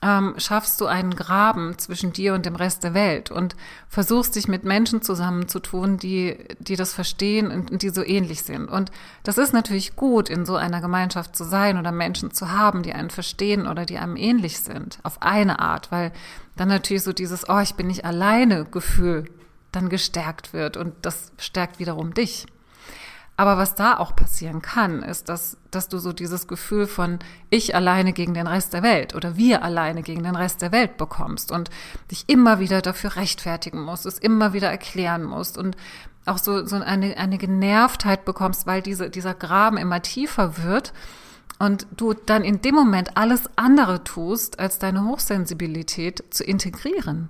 ähm, 0.01 0.33
schaffst 0.37 0.81
du 0.81 0.87
einen 0.87 1.15
Graben 1.15 1.77
zwischen 1.77 2.11
dir 2.11 2.33
und 2.33 2.45
dem 2.45 2.55
Rest 2.55 2.83
der 2.83 2.93
Welt 2.93 3.29
und 3.29 3.55
versuchst 3.87 4.35
dich 4.35 4.47
mit 4.47 4.63
Menschen 4.63 5.01
zusammenzutun, 5.01 5.97
die, 5.97 6.37
die 6.59 6.75
das 6.75 6.93
verstehen 6.93 7.51
und, 7.51 7.71
und 7.71 7.81
die 7.83 7.89
so 7.89 8.03
ähnlich 8.03 8.41
sind. 8.41 8.67
Und 8.67 8.91
das 9.23 9.37
ist 9.37 9.53
natürlich 9.53 9.95
gut, 9.95 10.29
in 10.29 10.45
so 10.45 10.55
einer 10.55 10.81
Gemeinschaft 10.81 11.35
zu 11.35 11.43
sein 11.43 11.77
oder 11.77 11.91
Menschen 11.91 12.31
zu 12.31 12.51
haben, 12.51 12.81
die 12.81 12.93
einen 12.93 13.11
verstehen 13.11 13.67
oder 13.67 13.85
die 13.85 13.99
einem 13.99 14.15
ähnlich 14.15 14.59
sind, 14.59 14.99
auf 15.03 15.21
eine 15.21 15.59
Art, 15.59 15.91
weil 15.91 16.11
dann 16.55 16.69
natürlich 16.69 17.03
so 17.03 17.13
dieses, 17.13 17.47
oh, 17.47 17.59
ich 17.59 17.75
bin 17.75 17.87
nicht 17.87 18.05
alleine 18.05 18.65
Gefühl 18.65 19.25
dann 19.71 19.89
gestärkt 19.89 20.53
wird 20.53 20.77
und 20.77 20.93
das 21.03 21.31
stärkt 21.37 21.79
wiederum 21.79 22.13
dich. 22.13 22.45
Aber 23.37 23.57
was 23.57 23.75
da 23.75 23.97
auch 23.97 24.15
passieren 24.15 24.61
kann, 24.61 25.01
ist, 25.01 25.29
dass, 25.29 25.57
dass 25.71 25.87
du 25.89 25.97
so 25.97 26.13
dieses 26.13 26.47
Gefühl 26.47 26.85
von 26.85 27.19
ich 27.49 27.73
alleine 27.73 28.13
gegen 28.13 28.33
den 28.33 28.45
Rest 28.45 28.73
der 28.73 28.83
Welt 28.83 29.15
oder 29.15 29.35
wir 29.35 29.63
alleine 29.63 30.03
gegen 30.03 30.23
den 30.23 30.35
Rest 30.35 30.61
der 30.61 30.71
Welt 30.71 30.97
bekommst 30.97 31.51
und 31.51 31.69
dich 32.11 32.25
immer 32.27 32.59
wieder 32.59 32.81
dafür 32.81 33.15
rechtfertigen 33.15 33.81
musst, 33.81 34.05
es 34.05 34.19
immer 34.19 34.53
wieder 34.53 34.69
erklären 34.69 35.23
musst 35.23 35.57
und 35.57 35.75
auch 36.25 36.37
so, 36.37 36.65
so 36.65 36.75
eine, 36.75 37.17
eine 37.17 37.37
Genervtheit 37.37 38.25
bekommst, 38.25 38.67
weil 38.67 38.81
diese, 38.81 39.09
dieser 39.09 39.33
Graben 39.33 39.77
immer 39.77 40.01
tiefer 40.01 40.63
wird 40.63 40.93
und 41.57 41.87
du 41.95 42.13
dann 42.13 42.43
in 42.43 42.61
dem 42.61 42.75
Moment 42.75 43.17
alles 43.17 43.49
andere 43.55 44.03
tust, 44.03 44.59
als 44.59 44.79
deine 44.79 45.05
Hochsensibilität 45.05 46.23
zu 46.31 46.43
integrieren. 46.43 47.29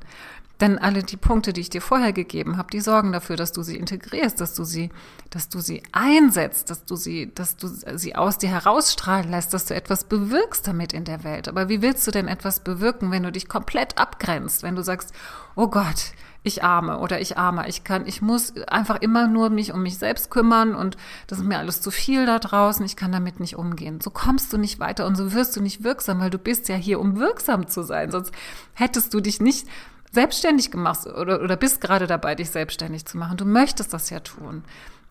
Denn 0.62 0.78
alle 0.78 1.02
die 1.02 1.18
Punkte, 1.18 1.54
die 1.54 1.62
ich 1.62 1.72
dir 1.72 1.82
vorher 1.82 2.14
gegeben 2.14 2.56
habe, 2.58 2.70
die 2.72 2.82
sorgen 2.82 3.12
dafür, 3.12 3.36
dass 3.36 3.52
du 3.52 3.64
sie 3.64 3.78
integrierst, 3.78 4.40
dass 4.40 4.54
du 4.54 4.64
sie, 4.64 4.92
dass 5.32 5.50
du 5.50 5.60
sie 5.60 5.82
einsetzt, 5.92 6.70
dass 6.70 6.86
du 6.86 6.96
sie, 6.96 7.34
dass 7.34 7.58
du 7.58 7.68
sie 7.68 8.16
aus 8.16 8.38
dir 8.38 8.50
herausstrahlen 8.50 9.32
lässt, 9.32 9.56
dass 9.56 9.66
du 9.66 9.74
etwas 9.74 10.04
bewirkst 10.04 10.68
damit 10.68 10.94
in 10.94 11.04
der 11.04 11.24
Welt. 11.24 11.48
Aber 11.48 11.68
wie 11.68 11.82
willst 11.82 12.06
du 12.06 12.12
denn 12.12 12.28
etwas 12.28 12.60
bewirken, 12.60 13.10
wenn 13.10 13.24
du 13.24 13.32
dich 13.32 13.50
komplett 13.50 13.98
abgrenzt, 13.98 14.62
wenn 14.62 14.76
du 14.76 14.84
sagst, 14.84 15.16
oh 15.56 15.68
Gott, 15.68 16.14
ich 16.44 16.64
arme 16.64 17.00
oder 17.00 17.22
ich 17.22 17.38
arme, 17.38 17.68
ich 17.68 17.84
kann, 17.84 18.08
ich 18.08 18.22
muss 18.22 18.56
einfach 18.68 19.02
immer 19.02 19.28
nur 19.28 19.50
mich 19.50 19.74
um 19.74 19.84
mich 19.84 19.98
selbst 19.98 20.32
kümmern 20.32 20.74
und 20.74 20.98
das 21.28 21.40
ist 21.40 21.46
mir 21.46 21.60
alles 21.60 21.82
zu 21.82 21.92
viel 21.92 22.26
da 22.26 22.40
draußen, 22.40 22.86
ich 22.86 22.96
kann 22.96 23.12
damit 23.12 23.40
nicht 23.40 23.56
umgehen. 23.56 24.02
So 24.02 24.10
kommst 24.10 24.52
du 24.52 24.58
nicht 24.58 24.80
weiter 24.80 25.06
und 25.06 25.16
so 25.16 25.34
wirst 25.34 25.56
du 25.56 25.62
nicht 25.62 25.84
wirksam, 25.84 26.20
weil 26.20 26.32
du 26.32 26.40
bist 26.40 26.68
ja 26.68 26.76
hier, 26.76 27.00
um 27.00 27.20
wirksam 27.20 27.68
zu 27.68 27.84
sein. 27.84 28.10
Sonst 28.10 28.32
hättest 28.74 29.14
du 29.14 29.22
dich 29.22 29.40
nicht 29.40 29.68
selbstständig 30.12 30.72
gemacht 30.72 31.08
oder, 31.08 31.42
oder 31.42 31.56
bist 31.56 31.82
gerade 31.82 32.08
dabei, 32.08 32.36
dich 32.36 32.50
selbstständig 32.50 33.06
zu 33.06 33.18
machen. 33.18 33.38
Du 33.38 33.46
möchtest 33.46 33.94
das 33.94 34.10
ja 34.10 34.20
tun. 34.20 34.64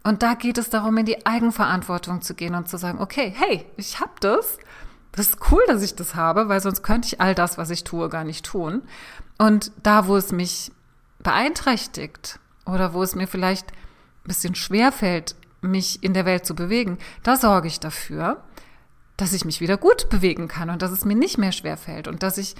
Und 0.02 0.22
da 0.22 0.34
geht 0.34 0.58
es 0.58 0.70
darum, 0.70 0.96
in 0.96 1.06
die 1.06 1.26
Eigenverantwortung 1.26 2.22
zu 2.22 2.34
gehen 2.34 2.54
und 2.54 2.68
zu 2.68 2.78
sagen, 2.78 3.00
okay, 3.00 3.34
hey, 3.36 3.66
ich 3.76 4.00
habe 4.00 4.12
das. 4.20 4.58
Das 5.12 5.28
ist 5.28 5.38
cool, 5.50 5.62
dass 5.66 5.82
ich 5.82 5.96
das 5.96 6.14
habe, 6.14 6.48
weil 6.48 6.60
sonst 6.60 6.82
könnte 6.82 7.08
ich 7.08 7.20
all 7.20 7.34
das, 7.34 7.58
was 7.58 7.70
ich 7.70 7.84
tue, 7.84 8.08
gar 8.08 8.24
nicht 8.24 8.46
tun. 8.46 8.82
Und 9.38 9.72
da, 9.82 10.06
wo 10.06 10.16
es 10.16 10.32
mich 10.32 10.70
beeinträchtigt 11.18 12.38
oder 12.64 12.94
wo 12.94 13.02
es 13.02 13.14
mir 13.14 13.26
vielleicht 13.26 13.72
ein 13.72 14.28
bisschen 14.28 14.54
schwer 14.54 14.92
fällt, 14.92 15.34
mich 15.62 16.02
in 16.02 16.14
der 16.14 16.24
Welt 16.24 16.46
zu 16.46 16.54
bewegen, 16.54 16.98
da 17.22 17.36
sorge 17.36 17.68
ich 17.68 17.80
dafür, 17.80 18.42
dass 19.16 19.32
ich 19.32 19.44
mich 19.44 19.60
wieder 19.60 19.76
gut 19.76 20.08
bewegen 20.08 20.48
kann 20.48 20.70
und 20.70 20.80
dass 20.80 20.92
es 20.92 21.04
mir 21.04 21.16
nicht 21.16 21.36
mehr 21.36 21.52
schwer 21.52 21.76
fällt 21.76 22.08
und 22.08 22.22
dass 22.22 22.38
ich 22.38 22.54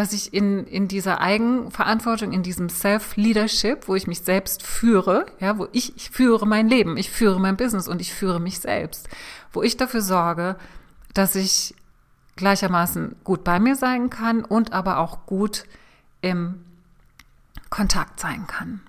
dass 0.00 0.14
ich 0.14 0.32
in, 0.32 0.66
in 0.66 0.88
dieser 0.88 1.20
Eigenverantwortung, 1.20 2.32
in 2.32 2.42
diesem 2.42 2.70
Self-Leadership, 2.70 3.86
wo 3.86 3.94
ich 3.96 4.06
mich 4.06 4.22
selbst 4.22 4.62
führe, 4.62 5.26
ja, 5.40 5.58
wo 5.58 5.68
ich, 5.72 5.94
ich 5.94 6.08
führe 6.08 6.46
mein 6.46 6.68
Leben, 6.68 6.96
ich 6.96 7.10
führe 7.10 7.38
mein 7.38 7.58
Business 7.58 7.86
und 7.86 8.00
ich 8.00 8.14
führe 8.14 8.40
mich 8.40 8.60
selbst, 8.60 9.10
wo 9.52 9.62
ich 9.62 9.76
dafür 9.76 10.00
sorge, 10.00 10.56
dass 11.12 11.34
ich 11.34 11.74
gleichermaßen 12.36 13.16
gut 13.24 13.44
bei 13.44 13.60
mir 13.60 13.76
sein 13.76 14.08
kann 14.08 14.42
und 14.42 14.72
aber 14.72 15.00
auch 15.00 15.26
gut 15.26 15.64
im 16.22 16.64
Kontakt 17.68 18.20
sein 18.20 18.46
kann. 18.46 18.80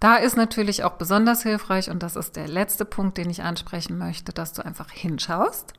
Da 0.00 0.16
ist 0.16 0.36
natürlich 0.36 0.84
auch 0.84 0.98
besonders 0.98 1.44
hilfreich, 1.44 1.88
und 1.88 2.02
das 2.02 2.16
ist 2.16 2.36
der 2.36 2.46
letzte 2.46 2.84
Punkt, 2.84 3.16
den 3.16 3.30
ich 3.30 3.42
ansprechen 3.42 3.96
möchte, 3.96 4.34
dass 4.34 4.52
du 4.52 4.62
einfach 4.66 4.90
hinschaust, 4.90 5.72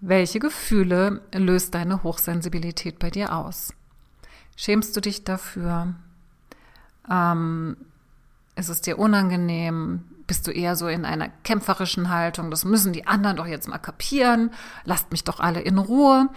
welche 0.00 0.38
Gefühle 0.38 1.22
löst 1.34 1.74
deine 1.74 2.02
Hochsensibilität 2.02 2.98
bei 2.98 3.10
dir 3.10 3.34
aus? 3.34 3.72
Schämst 4.56 4.96
du 4.96 5.00
dich 5.00 5.24
dafür? 5.24 5.94
Ähm, 7.10 7.76
ist 8.56 8.68
es 8.68 8.80
dir 8.80 8.98
unangenehm? 8.98 10.04
Bist 10.26 10.46
du 10.46 10.50
eher 10.50 10.76
so 10.76 10.88
in 10.88 11.04
einer 11.04 11.28
kämpferischen 11.44 12.10
Haltung? 12.10 12.50
Das 12.50 12.64
müssen 12.64 12.92
die 12.92 13.06
anderen 13.06 13.36
doch 13.36 13.46
jetzt 13.46 13.68
mal 13.68 13.78
kapieren. 13.78 14.50
Lasst 14.84 15.12
mich 15.12 15.24
doch 15.24 15.40
alle 15.40 15.60
in 15.60 15.78
Ruhe. 15.78 16.28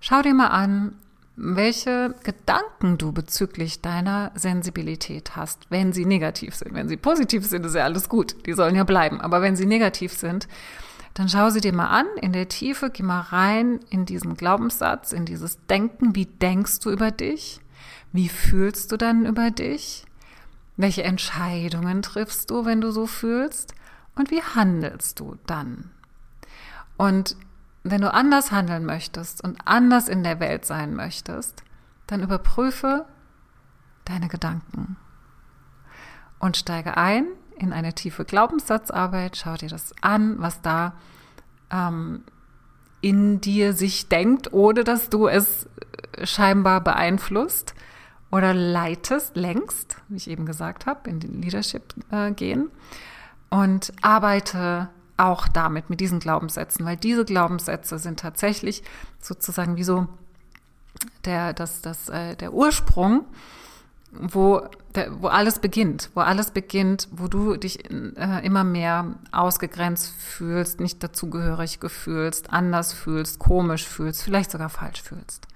Schau 0.00 0.22
dir 0.22 0.34
mal 0.34 0.48
an, 0.48 0.92
welche 1.36 2.14
Gedanken 2.22 2.98
du 2.98 3.12
bezüglich 3.12 3.80
deiner 3.80 4.30
Sensibilität 4.34 5.34
hast, 5.34 5.70
wenn 5.70 5.92
sie 5.92 6.04
negativ 6.04 6.54
sind. 6.54 6.74
Wenn 6.74 6.88
sie 6.88 6.98
positiv 6.98 7.46
sind, 7.46 7.64
ist 7.64 7.74
ja 7.74 7.84
alles 7.84 8.08
gut. 8.08 8.46
Die 8.46 8.52
sollen 8.52 8.76
ja 8.76 8.84
bleiben. 8.84 9.20
Aber 9.20 9.40
wenn 9.40 9.56
sie 9.56 9.66
negativ 9.66 10.12
sind, 10.12 10.46
dann 11.14 11.28
schau 11.28 11.50
sie 11.50 11.60
dir 11.60 11.74
mal 11.74 11.88
an 11.88 12.06
in 12.20 12.32
der 12.32 12.48
Tiefe, 12.48 12.90
geh 12.90 13.02
mal 13.02 13.20
rein 13.20 13.80
in 13.90 14.06
diesen 14.06 14.34
Glaubenssatz, 14.34 15.12
in 15.12 15.26
dieses 15.26 15.58
Denken. 15.66 16.14
Wie 16.14 16.26
denkst 16.26 16.80
du 16.80 16.90
über 16.90 17.10
dich? 17.10 17.60
Wie 18.12 18.28
fühlst 18.28 18.92
du 18.92 18.96
dann 18.96 19.26
über 19.26 19.50
dich? 19.50 20.06
Welche 20.76 21.02
Entscheidungen 21.02 22.02
triffst 22.02 22.50
du, 22.50 22.64
wenn 22.64 22.80
du 22.80 22.90
so 22.90 23.06
fühlst? 23.06 23.74
Und 24.14 24.30
wie 24.30 24.42
handelst 24.42 25.20
du 25.20 25.36
dann? 25.46 25.90
Und 26.96 27.36
wenn 27.82 28.00
du 28.00 28.12
anders 28.12 28.52
handeln 28.52 28.84
möchtest 28.84 29.42
und 29.42 29.58
anders 29.64 30.08
in 30.08 30.22
der 30.22 30.40
Welt 30.40 30.64
sein 30.64 30.94
möchtest, 30.94 31.62
dann 32.06 32.22
überprüfe 32.22 33.06
deine 34.04 34.28
Gedanken 34.28 34.96
und 36.38 36.56
steige 36.56 36.96
ein 36.96 37.26
in 37.62 37.72
eine 37.72 37.94
tiefe 37.94 38.24
Glaubenssatzarbeit, 38.24 39.36
schau 39.36 39.54
dir 39.54 39.68
das 39.68 39.94
an, 40.00 40.36
was 40.38 40.60
da 40.62 40.94
ähm, 41.70 42.24
in 43.00 43.40
dir 43.40 43.72
sich 43.72 44.08
denkt, 44.08 44.52
ohne 44.52 44.84
dass 44.84 45.08
du 45.08 45.28
es 45.28 45.68
scheinbar 46.24 46.80
beeinflusst 46.80 47.74
oder 48.30 48.54
leitest, 48.54 49.36
längst, 49.36 49.96
wie 50.08 50.16
ich 50.16 50.28
eben 50.28 50.46
gesagt 50.46 50.86
habe, 50.86 51.08
in 51.08 51.20
den 51.20 51.40
Leadership 51.42 51.94
äh, 52.10 52.32
gehen. 52.32 52.70
Und 53.50 53.92
arbeite 54.00 54.88
auch 55.18 55.46
damit, 55.46 55.90
mit 55.90 56.00
diesen 56.00 56.20
Glaubenssätzen, 56.20 56.86
weil 56.86 56.96
diese 56.96 57.24
Glaubenssätze 57.24 57.98
sind 57.98 58.18
tatsächlich 58.18 58.82
sozusagen 59.20 59.76
wie 59.76 59.84
so 59.84 60.08
der, 61.26 61.52
das, 61.52 61.82
das, 61.82 62.08
äh, 62.08 62.34
der 62.36 62.54
Ursprung 62.54 63.26
wo, 64.12 64.68
wo 65.10 65.28
alles 65.28 65.58
beginnt, 65.58 66.10
wo 66.14 66.20
alles 66.20 66.50
beginnt, 66.50 67.08
wo 67.10 67.28
du 67.28 67.56
dich 67.56 67.90
äh, 67.90 68.44
immer 68.46 68.62
mehr 68.62 69.14
ausgegrenzt 69.32 70.12
fühlst, 70.12 70.80
nicht 70.80 71.02
dazugehörig 71.02 71.80
gefühlst, 71.80 72.52
anders 72.52 72.92
fühlst, 72.92 73.38
komisch 73.38 73.86
fühlst, 73.86 74.22
vielleicht 74.22 74.50
sogar 74.50 74.68
falsch 74.68 75.02
fühlst. 75.02 75.48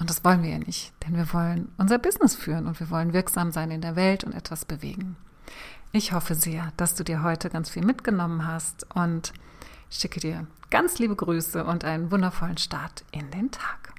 Und 0.00 0.10
das 0.10 0.24
wollen 0.24 0.42
wir 0.42 0.50
ja 0.50 0.58
nicht, 0.58 0.92
denn 1.04 1.16
wir 1.16 1.32
wollen 1.32 1.72
unser 1.76 1.98
Business 1.98 2.34
führen 2.34 2.66
und 2.66 2.78
wir 2.78 2.90
wollen 2.90 3.12
wirksam 3.12 3.50
sein 3.50 3.70
in 3.70 3.80
der 3.80 3.96
Welt 3.96 4.24
und 4.24 4.32
etwas 4.32 4.64
bewegen. 4.64 5.16
Ich 5.90 6.12
hoffe 6.12 6.34
sehr, 6.34 6.72
dass 6.76 6.94
du 6.94 7.04
dir 7.04 7.22
heute 7.22 7.48
ganz 7.48 7.70
viel 7.70 7.84
mitgenommen 7.84 8.46
hast 8.46 8.86
und 8.94 9.32
schicke 9.90 10.20
dir 10.20 10.46
ganz 10.70 10.98
liebe 10.98 11.16
Grüße 11.16 11.64
und 11.64 11.84
einen 11.84 12.10
wundervollen 12.10 12.58
Start 12.58 13.04
in 13.10 13.30
den 13.30 13.50
Tag. 13.50 13.94